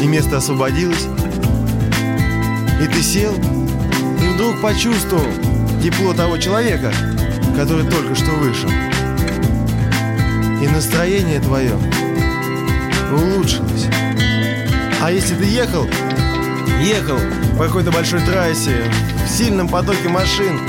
и 0.00 0.06
место 0.06 0.36
освободилось, 0.36 1.06
и 2.80 2.86
ты 2.86 3.02
сел, 3.02 3.34
и 3.34 4.28
вдруг 4.34 4.60
почувствовал 4.60 5.26
тепло 5.82 6.12
того 6.12 6.36
человека, 6.36 6.92
который 7.56 7.86
только 7.86 8.14
что 8.14 8.30
вышел. 8.32 8.68
И 10.60 10.68
настроение 10.68 11.40
твое 11.40 11.72
улучшилось. 13.12 13.86
А 15.02 15.10
если 15.10 15.34
ты 15.34 15.44
ехал, 15.44 15.88
ехал 16.82 17.18
по 17.56 17.64
какой-то 17.64 17.90
большой 17.90 18.20
трассе, 18.20 18.84
в 19.24 19.30
сильном 19.30 19.68
потоке 19.68 20.08
машин, 20.08 20.60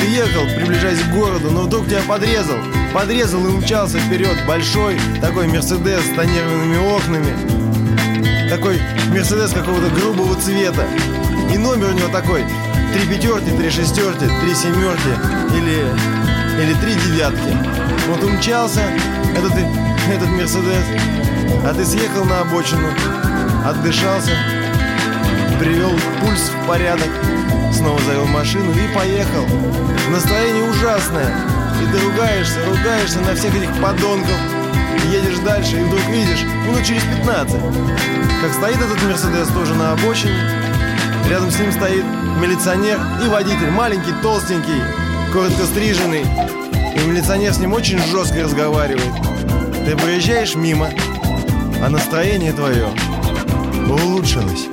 ты 0.00 0.06
ехал, 0.06 0.44
приближаясь 0.56 1.00
к 1.00 1.12
городу, 1.12 1.50
но 1.50 1.62
вдруг 1.62 1.86
тебя 1.86 2.02
подрезал, 2.06 2.58
подрезал 2.92 3.44
и 3.46 3.50
умчался 3.50 3.98
вперед 3.98 4.36
большой 4.46 4.98
такой 5.20 5.46
Мерседес 5.46 6.04
с 6.04 6.16
тонированными 6.16 6.76
окнами, 6.76 8.48
такой 8.48 8.80
Мерседес 9.10 9.52
какого-то 9.52 9.88
грубого 9.90 10.34
цвета. 10.40 10.86
И 11.52 11.58
номер 11.58 11.90
у 11.90 11.92
него 11.92 12.08
такой 12.08 12.44
Три 12.92 13.06
пятерки, 13.08 13.50
три 13.50 13.68
шестерки, 13.68 14.24
три 14.40 14.54
семерки 14.54 15.10
или, 15.54 15.84
или 16.58 16.74
три 16.74 16.94
девятки. 16.94 17.56
Вот 18.08 18.22
умчался 18.24 18.82
этот, 19.36 19.52
этот 20.10 20.28
Мерседес, 20.28 20.84
а 21.64 21.74
ты 21.74 21.84
съехал 21.84 22.24
на 22.24 22.40
обочину, 22.40 22.88
отдышался, 23.64 24.32
привел 25.58 25.92
пульс 26.20 26.50
в 26.50 26.66
порядок, 26.66 27.08
снова 27.72 28.00
завел 28.02 28.26
машину 28.26 28.72
и 28.72 28.94
поехал. 28.94 29.46
Настроение 30.10 30.70
ужасное. 30.70 31.34
И 31.82 31.92
ты 31.92 31.98
ругаешься, 32.04 32.64
ругаешься 32.64 33.20
на 33.20 33.34
всех 33.34 33.54
этих 33.54 33.70
подонков. 33.82 34.36
Едешь 35.10 35.38
дальше 35.44 35.76
и 35.76 35.84
вдруг 35.84 36.00
видишь, 36.08 36.42
минут 36.66 36.84
через 36.84 37.02
15, 37.02 37.60
как 38.40 38.52
стоит 38.54 38.76
этот 38.76 39.02
Мерседес 39.02 39.48
тоже 39.48 39.74
на 39.74 39.92
обочине. 39.92 40.40
Рядом 41.28 41.50
с 41.50 41.58
ним 41.58 41.70
стоит 41.72 42.04
милиционер 42.40 42.98
и 43.24 43.28
водитель, 43.28 43.70
маленький, 43.70 44.12
толстенький, 44.22 44.82
коротко 45.32 45.64
стриженный. 45.66 46.24
И 46.96 46.98
милиционер 46.98 47.52
с 47.52 47.58
ним 47.58 47.74
очень 47.74 47.98
жестко 47.98 48.42
разговаривает. 48.42 49.12
Ты 49.84 49.96
проезжаешь 49.96 50.54
мимо, 50.54 50.88
а 51.82 51.90
настроение 51.90 52.52
твое 52.52 52.88
улучшилось. 53.86 54.68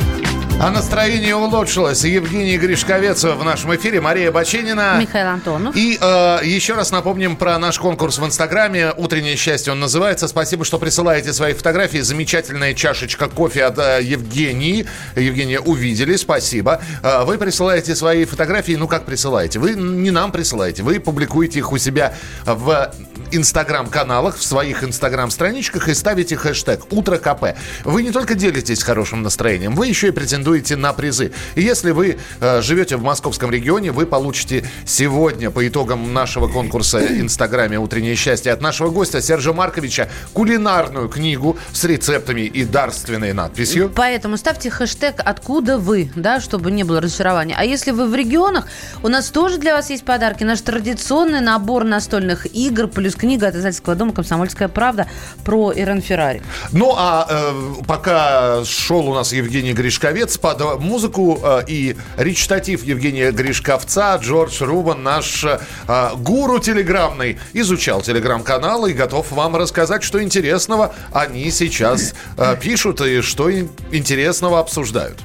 А 0.64 0.72
настроение 0.72 1.36
улучшилось. 1.36 2.06
Евгений 2.06 2.58
Гришковец 2.58 3.22
в 3.26 3.44
нашем 3.44 3.76
эфире, 3.76 4.00
Мария 4.00 4.32
Баченина. 4.32 4.96
Михаил 4.98 5.28
Антонов. 5.28 5.76
И 5.76 5.98
э, 6.00 6.40
еще 6.42 6.76
раз 6.76 6.90
напомним 6.90 7.36
про 7.36 7.60
наш 7.60 7.78
конкурс 7.78 8.18
в 8.18 8.26
Инстаграме. 8.26 8.94
«Утреннее 8.96 9.36
счастье» 9.36 9.74
он 9.74 9.82
называется. 9.82 10.30
Спасибо, 10.30 10.64
что 10.64 10.80
присылаете 10.80 11.34
свои 11.34 11.52
фотографии. 11.52 11.98
Замечательная 11.98 12.74
чашечка 12.74 13.28
кофе 13.28 13.66
от 13.66 13.78
э, 13.78 14.00
Евгении. 14.04 14.88
Евгения, 15.18 15.60
увидели, 15.60 16.16
спасибо. 16.16 16.82
Э, 17.04 17.26
вы 17.26 17.38
присылаете 17.38 17.94
свои 17.94 18.24
фотографии. 18.24 18.78
Ну, 18.78 18.88
как 18.88 19.04
присылаете? 19.04 19.60
Вы 19.60 19.74
не 19.74 20.12
нам 20.12 20.32
присылаете. 20.32 20.82
Вы 20.82 21.02
публикуете 21.02 21.60
их 21.60 21.74
у 21.74 21.78
себя 21.78 22.14
в 22.46 22.90
Инстаграм-каналах, 23.32 24.38
в 24.38 24.44
своих 24.44 24.86
Инстаграм-страничках 24.86 25.90
и 25.90 25.94
ставите 25.94 26.38
хэштег 26.38 26.94
«Утро 26.94 27.18
КП». 27.18 27.58
Вы 27.84 28.04
не 28.04 28.12
только 28.12 28.34
делитесь 28.34 28.82
хорошим 28.82 29.24
настроением, 29.24 29.76
вы 29.76 29.88
еще 29.88 30.08
и 30.08 30.12
претендуете 30.12 30.53
на 30.54 30.94
призы. 30.94 31.32
И 31.56 31.62
если 31.62 31.92
вы 31.92 32.18
э, 32.40 32.62
живете 32.62 32.98
в 32.98 33.04
московском 33.04 33.52
регионе, 33.52 33.92
вы 33.92 34.06
получите 34.06 34.66
сегодня 34.86 35.50
по 35.50 35.68
итогам 35.68 36.14
нашего 36.14 36.48
конкурса 36.48 37.00
Инстаграме 37.20 37.80
«Утреннее 37.80 38.16
счастье» 38.16 38.52
от 38.52 38.62
нашего 38.62 38.90
гостя 38.90 39.22
Сержа 39.22 39.54
Марковича 39.54 40.10
кулинарную 40.34 41.10
книгу 41.10 41.58
с 41.72 41.84
рецептами 41.84 42.42
и 42.42 42.66
дарственной 42.66 43.34
надписью. 43.34 43.92
Поэтому 43.96 44.38
ставьте 44.38 44.70
хэштег 44.70 45.16
«Откуда 45.24 45.78
вы?», 45.78 46.12
да, 46.16 46.40
чтобы 46.40 46.72
не 46.72 46.84
было 46.84 47.02
разочарования. 47.02 47.56
А 47.58 47.64
если 47.64 47.92
вы 47.92 48.08
в 48.08 48.16
регионах, 48.16 48.68
у 49.02 49.08
нас 49.08 49.30
тоже 49.30 49.58
для 49.58 49.74
вас 49.76 49.90
есть 49.90 50.06
подарки. 50.06 50.44
Наш 50.44 50.62
традиционный 50.62 51.42
набор 51.42 51.84
настольных 51.84 52.46
игр 52.56 52.88
плюс 52.88 53.16
книга 53.16 53.48
от 53.48 53.56
издательского 53.56 53.96
дома 53.96 54.14
«Комсомольская 54.14 54.68
правда» 54.68 55.08
про 55.44 55.72
Ирен 55.72 56.02
Феррари. 56.02 56.42
Ну, 56.72 56.94
а 56.96 57.28
э, 57.30 57.84
пока 57.88 58.64
шел 58.66 59.08
у 59.10 59.14
нас 59.14 59.34
Евгений 59.34 59.74
Гришковец 59.74 60.38
под 60.44 60.82
музыку 60.82 61.40
э, 61.42 61.64
и 61.68 61.96
речитатив 62.18 62.84
Евгения 62.84 63.32
Гришковца, 63.32 64.20
Джордж 64.22 64.62
Рубан, 64.62 65.02
наш 65.02 65.46
э, 65.46 66.10
гуру 66.18 66.60
телеграммный, 66.60 67.40
изучал 67.54 68.02
телеграм-канал 68.02 68.86
и 68.86 68.92
готов 68.92 69.32
вам 69.32 69.56
рассказать, 69.56 70.04
что 70.04 70.22
интересного 70.22 70.94
они 71.14 71.50
сейчас 71.50 72.14
э, 72.38 72.58
пишут 72.60 73.00
и 73.00 73.22
что 73.22 73.50
ин- 73.50 73.70
интересного 73.94 74.60
обсуждают. 74.60 75.18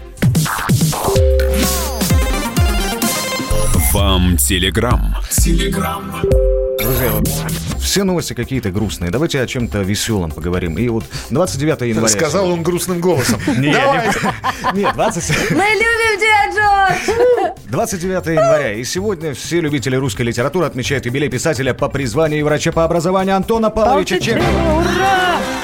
Вам 3.93 4.37
телеграм. 4.37 5.17
Телеграм. 5.31 6.15
Вот 6.99 7.29
все 7.81 8.05
новости 8.05 8.35
какие-то 8.35 8.71
грустные. 8.71 9.11
Давайте 9.11 9.41
о 9.41 9.47
чем-то 9.47 9.79
веселом 9.79 10.31
поговорим. 10.31 10.77
И 10.79 10.89
вот 10.89 11.05
29 11.31 11.81
января... 11.83 12.09
Сказал 12.09 12.51
он 12.51 12.63
грустным 12.63 13.01
голосом. 13.01 13.41
Нет, 13.49 14.95
20... 14.95 15.51
Мы 15.53 15.65
любим 15.75 16.19
тебя, 16.19 16.49
Джордж! 16.53 17.55
29 17.71 18.27
января. 18.27 18.73
И 18.75 18.85
сегодня 18.85 19.33
все 19.33 19.61
любители 19.61 19.97
русской 19.97 20.23
литературы 20.23 20.67
отмечают 20.67 21.07
юбилей 21.07 21.29
писателя 21.29 21.73
по 21.73 21.89
призванию 21.89 22.41
и 22.41 22.43
врача 22.43 22.73
по 22.73 22.85
образованию 22.85 23.37
Антона 23.37 23.71
Павловича 23.71 24.19
Чехова. 24.19 24.81
Ура! 24.81 25.58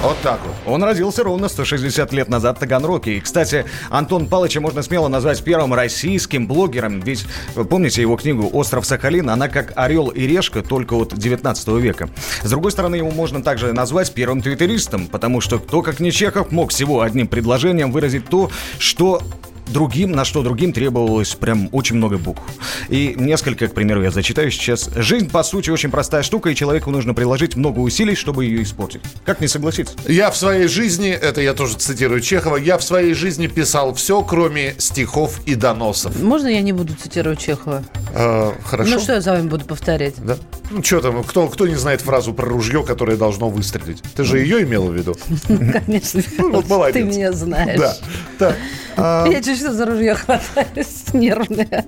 Вот 0.00 0.16
так 0.22 0.38
вот. 0.46 0.72
Он 0.72 0.84
родился 0.84 1.24
ровно 1.24 1.48
160 1.48 2.12
лет 2.12 2.28
назад 2.28 2.58
в 2.58 2.60
Таганроге. 2.60 3.16
И, 3.16 3.20
кстати, 3.20 3.64
Антон 3.90 4.28
Павловича 4.28 4.60
можно 4.60 4.82
смело 4.82 5.08
назвать 5.08 5.42
первым 5.42 5.74
российским 5.74 6.46
блогером. 6.46 7.00
Ведь, 7.00 7.26
вы 7.56 7.64
помните 7.64 8.00
его 8.00 8.16
книгу 8.16 8.48
«Остров 8.52 8.86
Сахалин»? 8.86 9.28
Она 9.28 9.48
как 9.48 9.72
«Орел 9.74 10.08
и 10.08 10.22
решка», 10.22 10.62
только 10.62 10.94
от 10.94 11.18
19 11.18 11.68
века. 11.80 12.08
С 12.42 12.48
другой 12.48 12.70
стороны, 12.70 12.94
его 12.94 13.10
можно 13.10 13.42
также 13.42 13.72
назвать 13.72 14.12
первым 14.12 14.40
твиттеристом, 14.40 15.08
потому 15.08 15.40
что 15.40 15.58
кто, 15.58 15.82
как 15.82 15.98
не 15.98 16.12
Чехов, 16.12 16.52
мог 16.52 16.70
всего 16.70 17.00
одним 17.00 17.26
предложением 17.26 17.90
выразить 17.90 18.26
то, 18.26 18.50
что 18.78 19.20
другим, 19.72 20.12
на 20.12 20.24
что 20.24 20.42
другим 20.42 20.72
требовалось 20.72 21.34
прям 21.34 21.68
очень 21.72 21.96
много 21.96 22.18
букв. 22.18 22.42
И 22.88 23.14
несколько, 23.16 23.68
к 23.68 23.74
примеру, 23.74 24.02
я 24.02 24.10
зачитаю 24.10 24.50
сейчас. 24.50 24.90
Жизнь, 24.96 25.30
по 25.30 25.42
сути, 25.42 25.70
очень 25.70 25.90
простая 25.90 26.22
штука, 26.22 26.50
и 26.50 26.54
человеку 26.54 26.90
нужно 26.90 27.14
приложить 27.14 27.56
много 27.56 27.80
усилий, 27.80 28.14
чтобы 28.14 28.44
ее 28.44 28.62
испортить. 28.62 29.00
Как 29.24 29.40
не 29.40 29.48
согласиться? 29.48 29.94
Я 30.06 30.30
в 30.30 30.36
своей 30.36 30.68
жизни, 30.68 31.10
это 31.10 31.40
я 31.40 31.54
тоже 31.54 31.76
цитирую 31.76 32.20
Чехова, 32.20 32.56
я 32.56 32.78
в 32.78 32.82
своей 32.82 33.14
жизни 33.14 33.46
писал 33.46 33.94
все, 33.94 34.22
кроме 34.22 34.74
стихов 34.78 35.40
и 35.46 35.54
доносов. 35.54 36.20
Можно 36.22 36.48
я 36.48 36.60
не 36.60 36.72
буду 36.72 36.94
цитировать 36.94 37.38
Чехова? 37.40 37.82
Э, 38.14 38.52
хорошо. 38.64 38.94
Ну 38.94 39.00
что 39.00 39.12
я 39.14 39.20
за 39.20 39.32
вами 39.32 39.48
буду 39.48 39.64
повторять? 39.64 40.14
Да? 40.18 40.36
Ну, 40.70 40.82
что 40.82 41.00
там, 41.00 41.24
кто, 41.24 41.48
кто 41.48 41.66
не 41.66 41.76
знает 41.76 42.02
фразу 42.02 42.34
про 42.34 42.46
ружье, 42.46 42.82
которое 42.84 43.16
должно 43.16 43.48
выстрелить? 43.48 44.02
Ты 44.14 44.24
же 44.24 44.38
ее 44.38 44.62
имела 44.62 44.86
в 44.86 44.94
виду? 44.94 45.16
Конечно. 45.86 46.22
вот 46.38 46.68
молодец. 46.68 46.94
Ты 46.94 47.04
меня 47.04 47.32
знаешь. 47.32 47.80
Да. 48.38 48.54
А, 48.96 49.26
Я 49.28 49.40
чуть 49.42 49.57
что 49.58 49.72
за 49.72 49.86
ружье 49.86 50.14
хватаюсь, 50.14 51.04
нервная. 51.12 51.84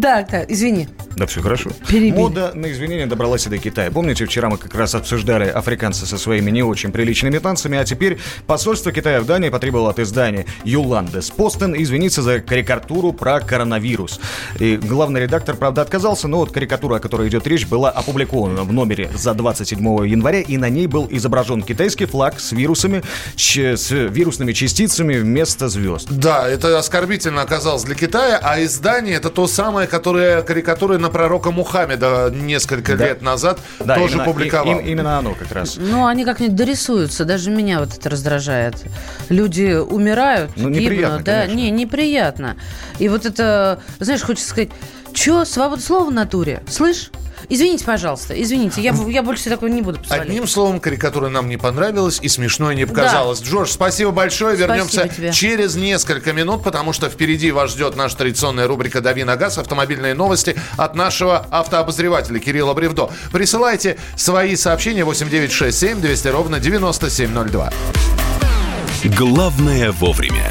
Так, 0.00 0.28
так, 0.28 0.50
извини. 0.50 0.88
Да, 1.16 1.26
все 1.26 1.42
хорошо. 1.42 1.70
Перебили. 1.88 2.12
Мода 2.12 2.52
на 2.54 2.70
извинения 2.72 3.06
добралась 3.06 3.46
и 3.46 3.50
до 3.50 3.58
Китая. 3.58 3.90
Помните, 3.90 4.24
вчера 4.24 4.48
мы 4.48 4.56
как 4.56 4.74
раз 4.74 4.94
обсуждали 4.94 5.48
африканцы 5.48 6.06
со 6.06 6.16
своими 6.16 6.50
не 6.50 6.62
очень 6.62 6.90
приличными 6.90 7.38
танцами, 7.38 7.76
а 7.78 7.84
теперь 7.84 8.18
посольство 8.46 8.92
Китая 8.92 9.20
в 9.20 9.26
Дании 9.26 9.50
потребовало 9.50 9.90
от 9.90 9.98
издания 9.98 10.46
Юландес 10.64 11.30
Постен 11.30 11.74
извиниться 11.76 12.22
за 12.22 12.40
карикатуру 12.40 13.12
про 13.12 13.40
коронавирус. 13.40 14.20
И 14.58 14.76
главный 14.76 15.22
редактор, 15.22 15.56
правда, 15.56 15.82
отказался, 15.82 16.28
но 16.28 16.38
вот 16.38 16.50
карикатура, 16.50 16.96
о 16.96 16.98
которой 16.98 17.28
идет 17.28 17.46
речь, 17.46 17.66
была 17.66 17.90
опубликована 17.90 18.62
в 18.62 18.72
номере 18.72 19.10
за 19.14 19.34
27 19.34 19.78
января, 20.06 20.40
и 20.40 20.56
на 20.56 20.68
ней 20.68 20.86
был 20.86 21.06
изображен 21.10 21.62
китайский 21.62 22.06
флаг 22.06 22.40
с 22.40 22.52
вирусами, 22.52 23.02
с 23.36 23.90
вирусными 23.90 24.52
частицами 24.52 25.18
вместо 25.18 25.68
звезд. 25.68 26.08
Да, 26.10 26.48
это 26.48 26.78
оскорбительно 26.82 27.42
оказалось 27.42 27.84
для 27.84 27.94
Китая, 27.94 28.40
а 28.42 28.60
издание 28.62 29.14
это 29.16 29.30
то 29.30 29.46
самое, 29.46 29.86
которое 29.86 30.42
карикатуры 30.42 30.98
на 30.98 31.10
пророка 31.10 31.52
Мухаммеда 31.52 32.30
несколько 32.34 32.96
Да. 32.96 33.06
лет 33.06 33.22
назад 33.22 33.60
Да, 33.78 33.94
тоже 33.94 34.14
именно- 34.14 34.24
публиковал. 34.24 34.80
и- 34.80 34.82
и- 34.82 34.90
именно 34.90 35.18
оно 35.18 35.34
как 35.34 35.52
раз. 35.52 35.76
Ну, 35.78 36.06
они 36.06 36.24
как-нибудь 36.24 36.56
дорисуются. 36.56 37.24
Даже 37.24 37.50
меня 37.50 37.78
вот 37.80 37.96
это 37.96 38.10
раздражает. 38.10 38.74
Люди 39.28 39.74
умирают, 39.76 40.50
Ну, 40.56 40.68
гибнут. 40.68 40.82
неприятно, 40.82 41.22
да, 41.22 41.40
конечно. 41.42 41.56
не, 41.56 41.70
неприятно. 41.70 42.56
И 42.98 43.08
вот 43.08 43.24
это, 43.26 43.80
знаешь, 44.00 44.22
хочется 44.22 44.48
сказать, 44.50 44.70
что, 45.14 45.44
свобода 45.44 45.80
слова 45.82 46.06
в 46.06 46.12
натуре? 46.12 46.62
Слышь? 46.68 47.10
Извините, 47.54 47.84
пожалуйста, 47.84 48.40
извините, 48.40 48.80
я, 48.80 48.94
я 49.08 49.22
больше 49.22 49.50
такого 49.50 49.68
не 49.68 49.82
буду 49.82 49.98
позволять. 49.98 50.26
Одним 50.26 50.46
словом, 50.46 50.80
карикатура 50.80 51.28
нам 51.28 51.50
не 51.50 51.58
понравилась 51.58 52.18
и 52.22 52.28
смешной 52.28 52.74
не 52.74 52.86
показалось. 52.86 53.42
Джордж, 53.42 53.68
спасибо 53.68 54.10
большое. 54.10 54.56
Спасибо 54.56 54.72
Вернемся 54.72 55.08
тебе. 55.08 55.32
через 55.34 55.74
несколько 55.74 56.32
минут, 56.32 56.64
потому 56.64 56.94
что 56.94 57.10
впереди 57.10 57.50
вас 57.50 57.72
ждет 57.72 57.94
наша 57.94 58.16
традиционная 58.16 58.66
рубрика 58.66 59.02
«Дави 59.02 59.24
на 59.24 59.36
газ», 59.36 59.58
автомобильные 59.58 60.14
новости 60.14 60.56
от 60.78 60.94
нашего 60.94 61.46
автообозревателя 61.50 62.38
Кирилла 62.38 62.72
Бревдо. 62.72 63.10
Присылайте 63.32 63.98
свои 64.16 64.56
сообщения 64.56 65.04
8967 65.04 66.00
200 66.00 66.28
ровно 66.28 66.58
9702. 66.58 67.70
Главное 69.14 69.92
вовремя. 69.92 70.50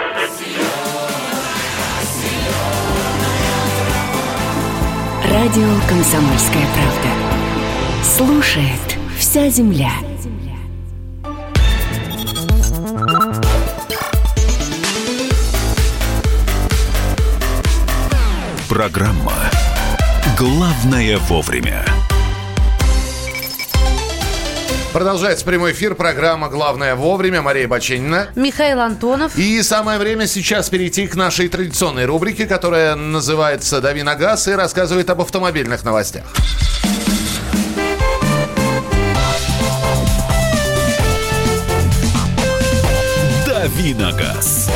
Радио 5.43 5.73
«Комсомольская 5.89 6.63
правда». 6.75 7.09
Слушает 8.03 8.99
вся 9.17 9.49
земля. 9.49 9.89
Программа 18.69 19.33
«Главное 20.37 21.17
вовремя». 21.17 22.00
Продолжается 24.93 25.45
прямой 25.45 25.71
эфир, 25.71 25.95
программа 25.95 26.49
«Главное 26.49 26.95
вовремя». 26.95 27.41
Мария 27.41 27.65
Баченина. 27.65 28.27
Михаил 28.35 28.81
Антонов. 28.81 29.37
И 29.37 29.61
самое 29.63 29.97
время 29.97 30.27
сейчас 30.27 30.69
перейти 30.69 31.07
к 31.07 31.15
нашей 31.15 31.47
традиционной 31.47 32.03
рубрике, 32.03 32.45
которая 32.45 32.95
называется 32.95 33.79
«Дави 33.79 34.03
на 34.03 34.15
газ» 34.15 34.49
и 34.49 34.51
рассказывает 34.51 35.09
об 35.09 35.21
автомобильных 35.21 35.85
новостях. 35.85 36.25
«Дави 43.47 43.93
на 43.93 44.11
газ». 44.11 44.69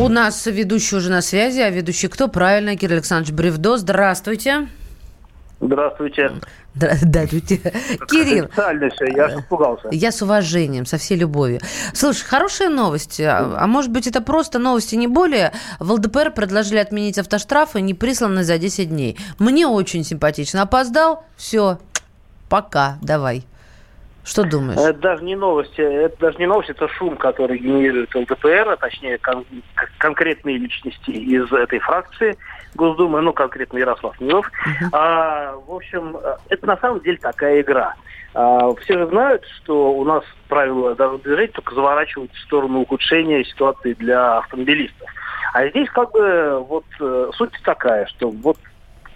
У 0.00 0.08
нас 0.08 0.46
ведущий 0.46 0.96
уже 0.96 1.10
на 1.10 1.22
связи, 1.22 1.60
а 1.60 1.70
ведущий 1.70 2.08
кто? 2.08 2.26
Правильно, 2.26 2.76
Кирилл 2.76 2.96
Александрович 2.96 3.32
Бревдо. 3.32 3.76
Здравствуйте. 3.76 4.50
Здравствуйте. 4.50 4.85
Здра- 5.60 6.94
Здравствуйте. 6.96 7.60
Кирилл, 8.08 8.44
Официально 8.44 8.90
все, 8.90 9.06
я 9.06 9.24
аж 9.24 9.32
испугался. 9.40 9.88
я 9.90 10.12
с 10.12 10.20
уважением, 10.20 10.84
со 10.84 10.98
всей 10.98 11.16
любовью. 11.16 11.60
Слушай, 11.94 12.24
хорошая 12.24 12.68
новость. 12.68 13.18
А, 13.20 13.56
а 13.58 13.66
может 13.66 13.90
быть, 13.90 14.06
это 14.06 14.20
просто 14.20 14.58
новости 14.58 14.94
не 14.96 15.06
более? 15.06 15.52
В 15.80 15.90
ЛДПР 15.92 16.32
предложили 16.32 16.78
отменить 16.78 17.18
автоштрафы, 17.18 17.80
не 17.80 17.94
присланные 17.94 18.44
за 18.44 18.58
10 18.58 18.90
дней. 18.90 19.18
Мне 19.38 19.66
очень 19.66 20.04
симпатично. 20.04 20.62
Опоздал? 20.62 21.24
Все. 21.36 21.78
Пока. 22.50 22.98
Давай. 23.00 23.44
Что 24.26 24.42
думаешь? 24.42 24.80
Это 24.80 24.98
даже 24.98 25.22
не 25.22 25.36
новости, 25.36 25.80
это 25.80 26.18
даже 26.18 26.38
не 26.38 26.46
новость, 26.46 26.70
это 26.70 26.88
шум, 26.88 27.16
который 27.16 27.58
генерирует 27.58 28.12
ЛДПР, 28.12 28.70
а 28.70 28.76
точнее 28.76 29.18
кон- 29.18 29.46
конкретные 29.98 30.58
личности 30.58 31.10
из 31.10 31.50
этой 31.52 31.78
фракции 31.78 32.36
Госдумы, 32.74 33.20
ну 33.20 33.32
конкретно 33.32 33.78
Ярослав 33.78 34.20
Нилов. 34.20 34.50
А, 34.92 35.54
в 35.54 35.72
общем, 35.72 36.16
э, 36.16 36.36
это 36.48 36.66
на 36.66 36.76
самом 36.78 37.00
деле 37.00 37.18
такая 37.18 37.60
игра. 37.60 37.94
А, 38.34 38.74
все 38.74 38.98
же 38.98 39.06
знают, 39.06 39.44
что 39.58 39.92
у 39.92 40.04
нас 40.04 40.24
правила 40.48 40.96
дорожного 40.96 41.22
движения 41.22 41.52
только 41.52 41.76
заворачивают 41.76 42.32
в 42.32 42.40
сторону 42.40 42.80
ухудшения 42.80 43.44
ситуации 43.44 43.92
для 43.92 44.38
автомобилистов. 44.38 45.08
А 45.54 45.68
здесь 45.68 45.88
как 45.90 46.10
бы 46.10 46.64
вот 46.68 46.84
э, 47.00 47.30
суть 47.34 47.52
такая, 47.62 48.06
что 48.06 48.30
вот 48.30 48.58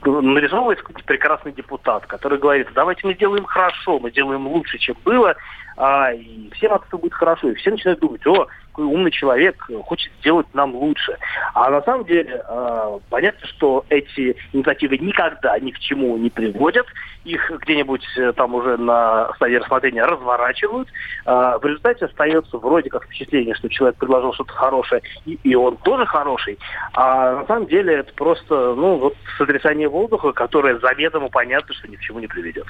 нарисовывается 0.05 0.85
какой-то 0.85 1.05
прекрасный 1.07 1.53
депутат, 1.53 2.07
который 2.07 2.39
говорит, 2.39 2.69
давайте 2.75 3.07
мы 3.07 3.15
сделаем 3.15 3.45
хорошо, 3.45 3.99
мы 3.99 4.11
делаем 4.11 4.47
лучше, 4.47 4.79
чем 4.79 4.97
было, 5.05 5.37
а, 5.83 6.13
и 6.13 6.51
всем 6.51 6.75
от 6.75 6.87
этого 6.87 7.01
будет 7.01 7.15
хорошо. 7.15 7.49
И 7.49 7.55
все 7.55 7.71
начинают 7.71 8.01
думать, 8.01 8.27
о, 8.27 8.47
какой 8.69 8.85
умный 8.85 9.11
человек 9.11 9.67
хочет 9.85 10.13
сделать 10.21 10.47
нам 10.53 10.75
лучше. 10.75 11.17
А 11.55 11.71
на 11.71 11.81
самом 11.83 12.05
деле 12.05 12.43
э, 12.47 12.99
понятно, 13.09 13.47
что 13.47 13.87
эти 13.89 14.37
инициативы 14.53 14.99
никогда 14.99 15.59
ни 15.59 15.71
к 15.71 15.79
чему 15.79 16.19
не 16.19 16.29
приводят. 16.29 16.87
Их 17.25 17.51
где-нибудь 17.63 18.05
э, 18.19 18.33
там 18.33 18.55
уже 18.55 18.77
на 18.77 19.33
стадии 19.37 19.57
рассмотрения 19.57 20.05
разворачивают. 20.05 20.89
А 21.25 21.59
в 21.59 21.65
результате 21.65 22.05
остается 22.05 22.59
вроде 22.59 22.91
как 22.91 23.05
впечатление, 23.05 23.55
что 23.55 23.71
человек 23.71 23.97
предложил 23.97 24.35
что-то 24.35 24.53
хорошее, 24.53 25.01
и, 25.25 25.39
и 25.43 25.55
он 25.55 25.79
тоже 25.79 26.05
хороший. 26.05 26.59
А 26.93 27.37
на 27.37 27.47
самом 27.47 27.69
деле 27.69 27.95
это 27.95 28.13
просто 28.13 28.75
ну, 28.75 28.97
вот 28.97 29.17
сотрясание 29.39 29.89
воздуха, 29.89 30.33
которое 30.33 30.79
заведомо 30.79 31.31
понятно, 31.31 31.75
что 31.75 31.89
ни 31.89 31.97
к 31.97 32.01
чему 32.01 32.21
не 32.21 32.27
приведет. 32.27 32.67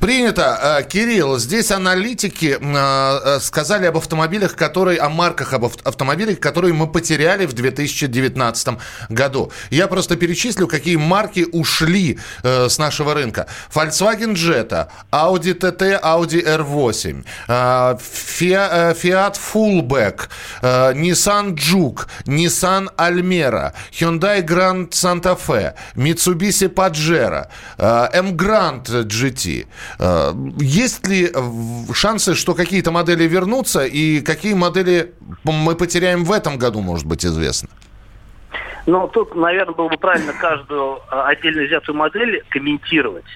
Принято. 0.00 0.78
Э, 0.80 0.82
Кирилл, 0.84 1.38
здесь 1.38 1.70
аналитики 1.70 2.56
э, 2.60 3.36
э, 3.36 3.40
сказали 3.40 3.86
об 3.86 3.96
автомобилях, 3.96 4.56
которые, 4.56 4.98
о 4.98 5.08
марках 5.08 5.52
об 5.52 5.64
ав- 5.66 5.76
автомобилях, 5.84 6.40
которые 6.40 6.72
мы 6.72 6.86
потеряли 6.86 7.46
в 7.46 7.52
2019 7.52 8.78
году. 9.08 9.52
Я 9.70 9.86
просто 9.88 10.16
перечислю, 10.16 10.66
какие 10.68 10.96
марки 10.96 11.46
ушли 11.52 12.18
с 12.42 12.78
нашего 12.78 13.14
рынка. 13.14 13.46
Volkswagen 13.74 14.34
Jetta, 14.34 14.88
Audi 15.10 15.54
TT, 15.54 16.00
Audi 16.02 16.42
R8, 16.44 17.24
э, 17.48 17.98
Фиа- 17.98 18.68
э, 18.72 18.94
Fiat 18.94 19.36
Fullback, 19.52 20.28
Nissan 20.94 21.54
Juke, 21.54 22.06
Nissan 22.26 22.88
Almera, 22.96 23.72
Hyundai 23.92 24.42
Grand 24.42 24.88
Santa 24.92 25.34
Fe, 25.36 25.74
Mitsubishi 25.96 26.68
Pajero, 26.68 27.46
э, 27.78 28.08
M-Grand 28.12 29.04
GT. 29.06 29.57
Э, 29.98 30.32
Есть 30.58 31.06
ли 31.06 31.32
шансы, 31.92 32.34
что 32.34 32.54
какие-то 32.54 32.90
модели 32.90 33.24
вернутся, 33.24 33.84
и 33.84 34.20
какие 34.20 34.54
модели 34.54 35.14
мы 35.44 35.74
потеряем 35.74 36.24
в 36.24 36.32
этом 36.32 36.58
году, 36.58 36.80
может 36.80 37.06
быть, 37.06 37.24
известно? 37.24 37.68
Но 38.86 39.06
тут, 39.06 39.34
наверное, 39.34 39.74
было 39.74 39.88
бы 39.88 39.98
правильно 39.98 40.32
каждую 40.32 41.00
а, 41.10 41.28
отдельно 41.28 41.62
взятую 41.62 41.96
модель 41.96 42.42
комментировать. 42.48 43.26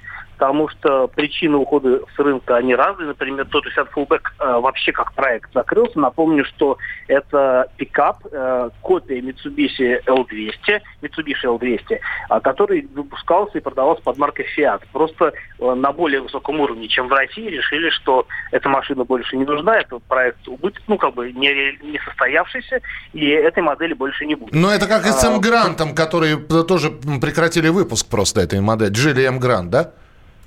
Потому 0.42 0.68
что 0.70 1.06
причины 1.06 1.56
ухода 1.56 2.00
с 2.16 2.18
рынка, 2.18 2.56
они 2.56 2.74
разные. 2.74 3.06
Например, 3.06 3.46
тот 3.46 3.64
же 3.64 3.70
Fullback 3.94 4.22
э, 4.40 4.58
вообще 4.58 4.90
как 4.90 5.12
проект 5.12 5.52
закрылся. 5.54 6.00
Напомню, 6.00 6.44
что 6.44 6.78
это 7.06 7.68
пикап, 7.76 8.26
э, 8.28 8.70
копия 8.80 9.20
Mitsubishi 9.20 10.04
L200, 10.04 10.80
Mitsubishi 11.00 11.44
L200, 11.44 12.00
а, 12.28 12.40
который 12.40 12.88
выпускался 12.92 13.58
и 13.58 13.60
продавался 13.60 14.02
под 14.02 14.18
маркой 14.18 14.46
Fiat. 14.58 14.82
Просто 14.92 15.32
э, 15.60 15.74
на 15.74 15.92
более 15.92 16.20
высоком 16.20 16.58
уровне, 16.58 16.88
чем 16.88 17.06
в 17.06 17.12
России, 17.12 17.48
решили, 17.48 17.90
что 17.90 18.26
эта 18.50 18.68
машина 18.68 19.04
больше 19.04 19.36
не 19.36 19.44
нужна, 19.44 19.78
это 19.78 20.00
проект 20.00 20.48
убыток, 20.48 20.82
ну, 20.88 20.98
как 20.98 21.14
бы 21.14 21.30
не, 21.30 21.78
не 21.88 22.00
состоявшийся, 22.04 22.80
и 23.12 23.28
этой 23.28 23.62
модели 23.62 23.94
больше 23.94 24.26
не 24.26 24.34
будет. 24.34 24.52
Но 24.52 24.72
это 24.72 24.88
как 24.88 25.06
и 25.06 25.10
с 25.10 25.22
А, 25.22 25.28
M-Grant'ом, 25.36 25.94
которые 25.94 26.36
тоже 26.64 26.90
прекратили 26.90 27.68
выпуск 27.68 28.08
просто 28.10 28.40
этой 28.40 28.60
модели. 28.60 28.90
Джили 28.90 29.24
M-Grant, 29.24 29.68
да? 29.68 29.92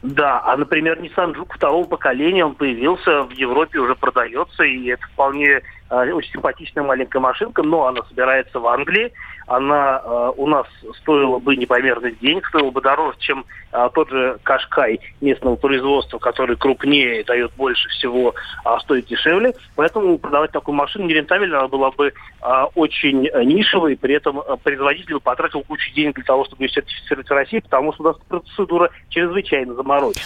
Да, 0.05 0.39
а, 0.45 0.55
например, 0.55 0.99
Nissan 0.99 1.33
Juke 1.33 1.55
второго 1.55 1.87
поколения, 1.87 2.45
он 2.45 2.53
появился 2.53 3.23
в 3.23 3.31
Европе, 3.31 3.79
уже 3.79 3.95
продается, 3.95 4.63
и 4.63 4.85
это 4.85 5.01
вполне 5.07 5.61
э, 5.89 6.11
очень 6.11 6.33
симпатичная 6.33 6.83
маленькая 6.83 7.19
машинка, 7.19 7.63
но 7.63 7.87
она 7.87 8.03
собирается 8.03 8.59
в 8.59 8.67
Англии. 8.67 9.11
Она 9.47 10.01
э, 10.03 10.31
у 10.37 10.47
нас 10.47 10.65
стоила 11.01 11.39
бы 11.39 11.55
непомерных 11.55 12.19
денег, 12.19 12.47
стоила 12.47 12.71
бы 12.71 12.81
дороже, 12.81 13.17
чем 13.19 13.45
э, 13.71 13.89
тот 13.93 14.09
же 14.09 14.39
Кашкай 14.43 14.99
местного 15.21 15.55
производства, 15.55 16.17
который 16.17 16.55
крупнее, 16.55 17.23
дает 17.23 17.53
больше 17.53 17.87
всего, 17.89 18.33
а 18.63 18.79
стоит 18.79 19.05
дешевле. 19.05 19.53
Поэтому 19.75 20.17
продавать 20.17 20.51
такую 20.51 20.75
машину 20.75 21.05
нерентабельно, 21.05 21.59
она 21.59 21.67
была 21.67 21.91
бы 21.91 22.07
э, 22.07 22.63
очень 22.73 23.27
э, 23.27 23.43
нишевой, 23.43 23.95
при 23.95 24.15
этом 24.15 24.39
э, 24.39 24.57
производитель 24.63 25.19
потратил 25.19 25.61
кучу 25.61 25.93
денег 25.93 26.15
для 26.15 26.23
того, 26.23 26.45
чтобы 26.45 26.63
ее 26.63 26.69
сертифицировать 26.69 27.27
в 27.27 27.33
России, 27.33 27.59
потому 27.59 27.93
что 27.93 28.03
у 28.03 28.07
нас 28.07 28.17
процедура 28.27 28.89
чрезвычайно 29.09 29.75
заморочена. 29.75 30.25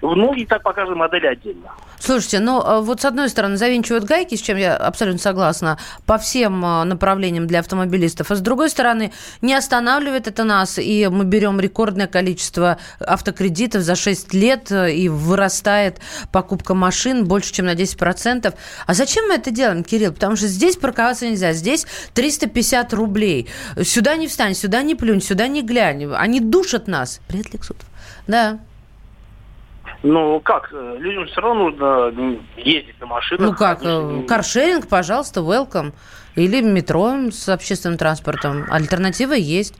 Ну 0.00 0.32
и 0.34 0.46
так 0.46 0.62
по 0.62 0.72
каждой 0.72 0.94
модели 0.94 1.26
отдельно. 1.26 1.72
Слушайте, 1.98 2.38
ну 2.38 2.60
а 2.64 2.80
вот 2.80 3.00
с 3.00 3.04
одной 3.04 3.28
стороны 3.28 3.56
завинчивают 3.56 4.04
гайки, 4.04 4.36
с 4.36 4.40
чем 4.40 4.56
я 4.56 4.76
абсолютно 4.76 5.18
согласна, 5.18 5.78
по 6.06 6.16
всем 6.18 6.64
а, 6.64 6.84
направлениям 6.84 7.46
для 7.46 7.58
автомобилистов, 7.58 8.30
а 8.30 8.36
с 8.36 8.40
другой 8.40 8.70
стороны 8.70 9.12
не 9.42 9.54
останавливает 9.54 10.28
это 10.28 10.44
нас, 10.44 10.78
и 10.78 11.08
мы 11.10 11.24
берем 11.24 11.58
рекордное 11.58 12.06
количество 12.06 12.78
автокредитов 13.00 13.82
за 13.82 13.96
6 13.96 14.32
лет, 14.34 14.70
э, 14.70 14.92
и 14.92 15.08
вырастает 15.08 16.00
покупка 16.30 16.74
машин 16.74 17.26
больше, 17.26 17.52
чем 17.52 17.66
на 17.66 17.74
10%. 17.74 18.54
А 18.86 18.94
зачем 18.94 19.26
мы 19.26 19.34
это 19.34 19.50
делаем, 19.50 19.82
Кирилл? 19.82 20.12
Потому 20.12 20.36
что 20.36 20.46
здесь 20.46 20.76
парковаться 20.76 21.26
нельзя, 21.26 21.52
здесь 21.52 21.86
350 22.14 22.92
рублей. 22.94 23.48
Сюда 23.82 24.16
не 24.16 24.28
встань, 24.28 24.54
сюда 24.54 24.82
не 24.82 24.94
плюнь, 24.94 25.20
сюда 25.20 25.48
не 25.48 25.62
глянь. 25.62 26.06
Они 26.14 26.40
душат 26.40 26.86
нас. 26.86 27.20
Привет, 27.26 27.52
Лексутов. 27.52 27.86
Да. 28.26 28.60
Ну 30.02 30.40
как, 30.40 30.70
э, 30.72 30.96
людям 30.98 31.26
все 31.26 31.40
равно 31.40 31.70
нужно 31.70 31.84
м, 32.16 32.46
ездить 32.56 33.00
на 33.00 33.06
машинах. 33.06 33.46
Ну 33.50 33.54
как, 33.54 33.82
Они 33.82 33.90
э, 33.90 34.02
не- 34.20 34.22
каршеринг, 34.26 34.88
пожалуйста, 34.88 35.40
welcome. 35.40 35.92
Или 36.36 36.60
метро 36.60 37.30
с 37.32 37.48
общественным 37.48 37.98
транспортом. 37.98 38.64
Альтернатива 38.70 39.32
есть. 39.32 39.74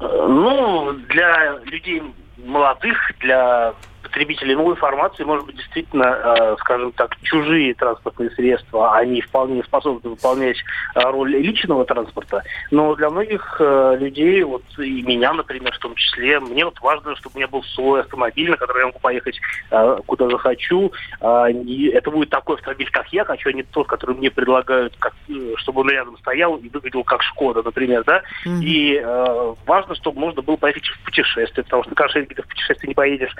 Э, 0.00 0.06
Ну, 0.28 0.92
для 1.10 1.58
людей 1.64 2.02
молодых, 2.38 2.96
для 3.20 3.74
потребителей 4.14 4.54
новой 4.54 4.74
информации, 4.74 5.24
может 5.24 5.46
быть, 5.46 5.56
действительно, 5.56 6.04
э, 6.04 6.56
скажем 6.60 6.92
так, 6.92 7.16
чужие 7.22 7.74
транспортные 7.74 8.30
средства, 8.30 8.96
они 8.96 9.20
вполне 9.20 9.64
способны 9.64 10.10
выполнять 10.10 10.56
э, 10.94 11.00
роль 11.00 11.34
личного 11.34 11.84
транспорта. 11.84 12.44
Но 12.70 12.94
для 12.94 13.10
многих 13.10 13.56
э, 13.58 13.96
людей, 13.98 14.44
вот 14.44 14.62
и 14.78 15.02
меня, 15.02 15.32
например, 15.32 15.74
в 15.74 15.78
том 15.78 15.96
числе, 15.96 16.38
мне 16.38 16.64
вот 16.64 16.80
важно, 16.80 17.16
чтобы 17.16 17.34
у 17.34 17.38
меня 17.38 17.48
был 17.48 17.64
свой 17.64 18.02
автомобиль, 18.02 18.50
на 18.50 18.56
который 18.56 18.80
я 18.80 18.86
могу 18.86 19.00
поехать 19.00 19.40
куда 20.06 20.28
захочу. 20.28 20.92
И 21.64 21.90
это 21.92 22.10
будет 22.10 22.30
такой 22.30 22.56
автомобиль, 22.56 22.88
как 22.90 23.08
я 23.12 23.24
хочу, 23.24 23.48
а 23.48 23.52
не 23.52 23.62
тот, 23.62 23.88
который 23.88 24.14
мне 24.14 24.30
предлагают, 24.30 24.94
как, 24.98 25.14
чтобы 25.56 25.80
он 25.80 25.90
рядом 25.90 26.16
стоял 26.18 26.56
и 26.56 26.68
выглядел 26.68 27.02
как 27.02 27.22
Шкода, 27.22 27.62
например, 27.62 28.04
да. 28.04 28.22
И 28.44 29.00
э, 29.02 29.54
важно, 29.66 29.94
чтобы 29.96 30.20
можно 30.20 30.42
было 30.42 30.56
поехать 30.56 30.86
в 30.86 31.04
путешествие, 31.04 31.64
потому 31.64 31.84
что 31.84 31.94
каждый 31.94 32.26
день 32.26 32.36
ты 32.36 32.42
в 32.42 32.48
путешествие 32.48 32.88
не 32.88 32.94
поедешь. 32.94 33.34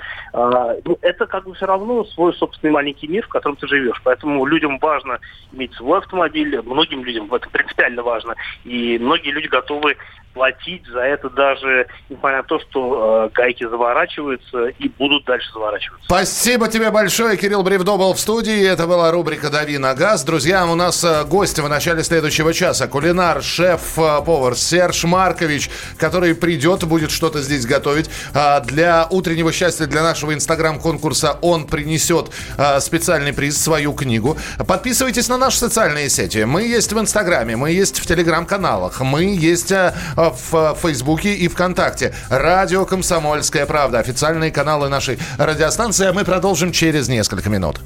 Ну, 0.84 0.98
это 1.00 1.26
как 1.26 1.44
бы 1.44 1.54
все 1.54 1.66
равно 1.66 2.04
свой 2.04 2.34
собственный 2.34 2.72
маленький 2.72 3.08
мир, 3.08 3.24
в 3.24 3.28
котором 3.28 3.56
ты 3.56 3.66
живешь. 3.66 4.00
Поэтому 4.04 4.44
людям 4.46 4.78
важно 4.78 5.18
иметь 5.52 5.72
свой 5.74 5.98
автомобиль, 5.98 6.60
многим 6.62 7.04
людям 7.04 7.32
это 7.32 7.48
принципиально 7.50 8.02
важно. 8.02 8.34
И 8.64 8.98
многие 8.98 9.30
люди 9.30 9.46
готовы 9.46 9.96
платить 10.34 10.84
за 10.86 11.00
это 11.00 11.30
даже, 11.30 11.86
несмотря 12.10 12.38
на 12.38 12.42
то, 12.42 12.58
что 12.58 13.26
э, 13.26 13.30
гайки 13.34 13.66
заворачиваются 13.66 14.66
и 14.66 14.88
будут 14.88 15.24
дальше 15.24 15.50
заворачиваться. 15.52 16.04
Спасибо 16.04 16.68
тебе 16.68 16.90
большое. 16.90 17.36
Кирилл 17.36 17.62
Бревдо 17.62 17.96
был 17.96 18.12
в 18.12 18.20
студии. 18.20 18.66
Это 18.66 18.86
была 18.86 19.10
рубрика 19.12 19.48
«Дави 19.48 19.78
на 19.78 19.94
газ». 19.94 20.24
Друзья, 20.24 20.66
у 20.66 20.74
нас 20.74 21.02
э, 21.04 21.24
гости 21.24 21.60
в 21.60 21.68
начале 21.68 22.02
следующего 22.02 22.52
часа. 22.52 22.88
Кулинар, 22.88 23.42
шеф-повар 23.42 24.56
Серж 24.56 25.04
Маркович, 25.04 25.70
который 25.98 26.34
придет 26.34 26.84
будет 26.84 27.12
что-то 27.12 27.40
здесь 27.40 27.64
готовить. 27.64 28.10
А, 28.34 28.60
Для 28.60 29.06
утреннего 29.08 29.52
счастья, 29.52 29.86
для 29.86 30.02
нашего 30.02 30.34
инстаграм-конкурса 30.54 31.38
он 31.40 31.66
принесет 31.66 32.30
а, 32.56 32.80
специальный 32.80 33.32
приз, 33.32 33.60
свою 33.60 33.92
книгу. 33.92 34.36
Подписывайтесь 34.66 35.28
на 35.28 35.36
наши 35.36 35.58
социальные 35.58 36.08
сети. 36.08 36.44
Мы 36.44 36.62
есть 36.62 36.92
в 36.92 37.00
Инстаграме, 37.00 37.56
мы 37.56 37.72
есть 37.72 37.98
в 37.98 38.06
Телеграм-каналах, 38.06 39.00
мы 39.00 39.24
есть 39.24 39.72
а, 39.72 39.94
в 40.16 40.76
Фейсбуке 40.80 41.34
и 41.34 41.48
ВКонтакте. 41.48 42.14
Радио 42.28 42.84
«Комсомольская 42.84 43.66
правда». 43.66 43.98
Официальные 43.98 44.52
каналы 44.52 44.88
нашей 44.88 45.18
радиостанции. 45.38 46.06
А 46.06 46.12
мы 46.12 46.24
продолжим 46.24 46.70
через 46.70 47.08
несколько 47.08 47.50
минут. 47.50 47.80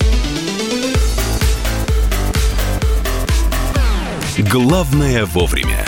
Главное 4.39 5.25
вовремя. 5.25 5.88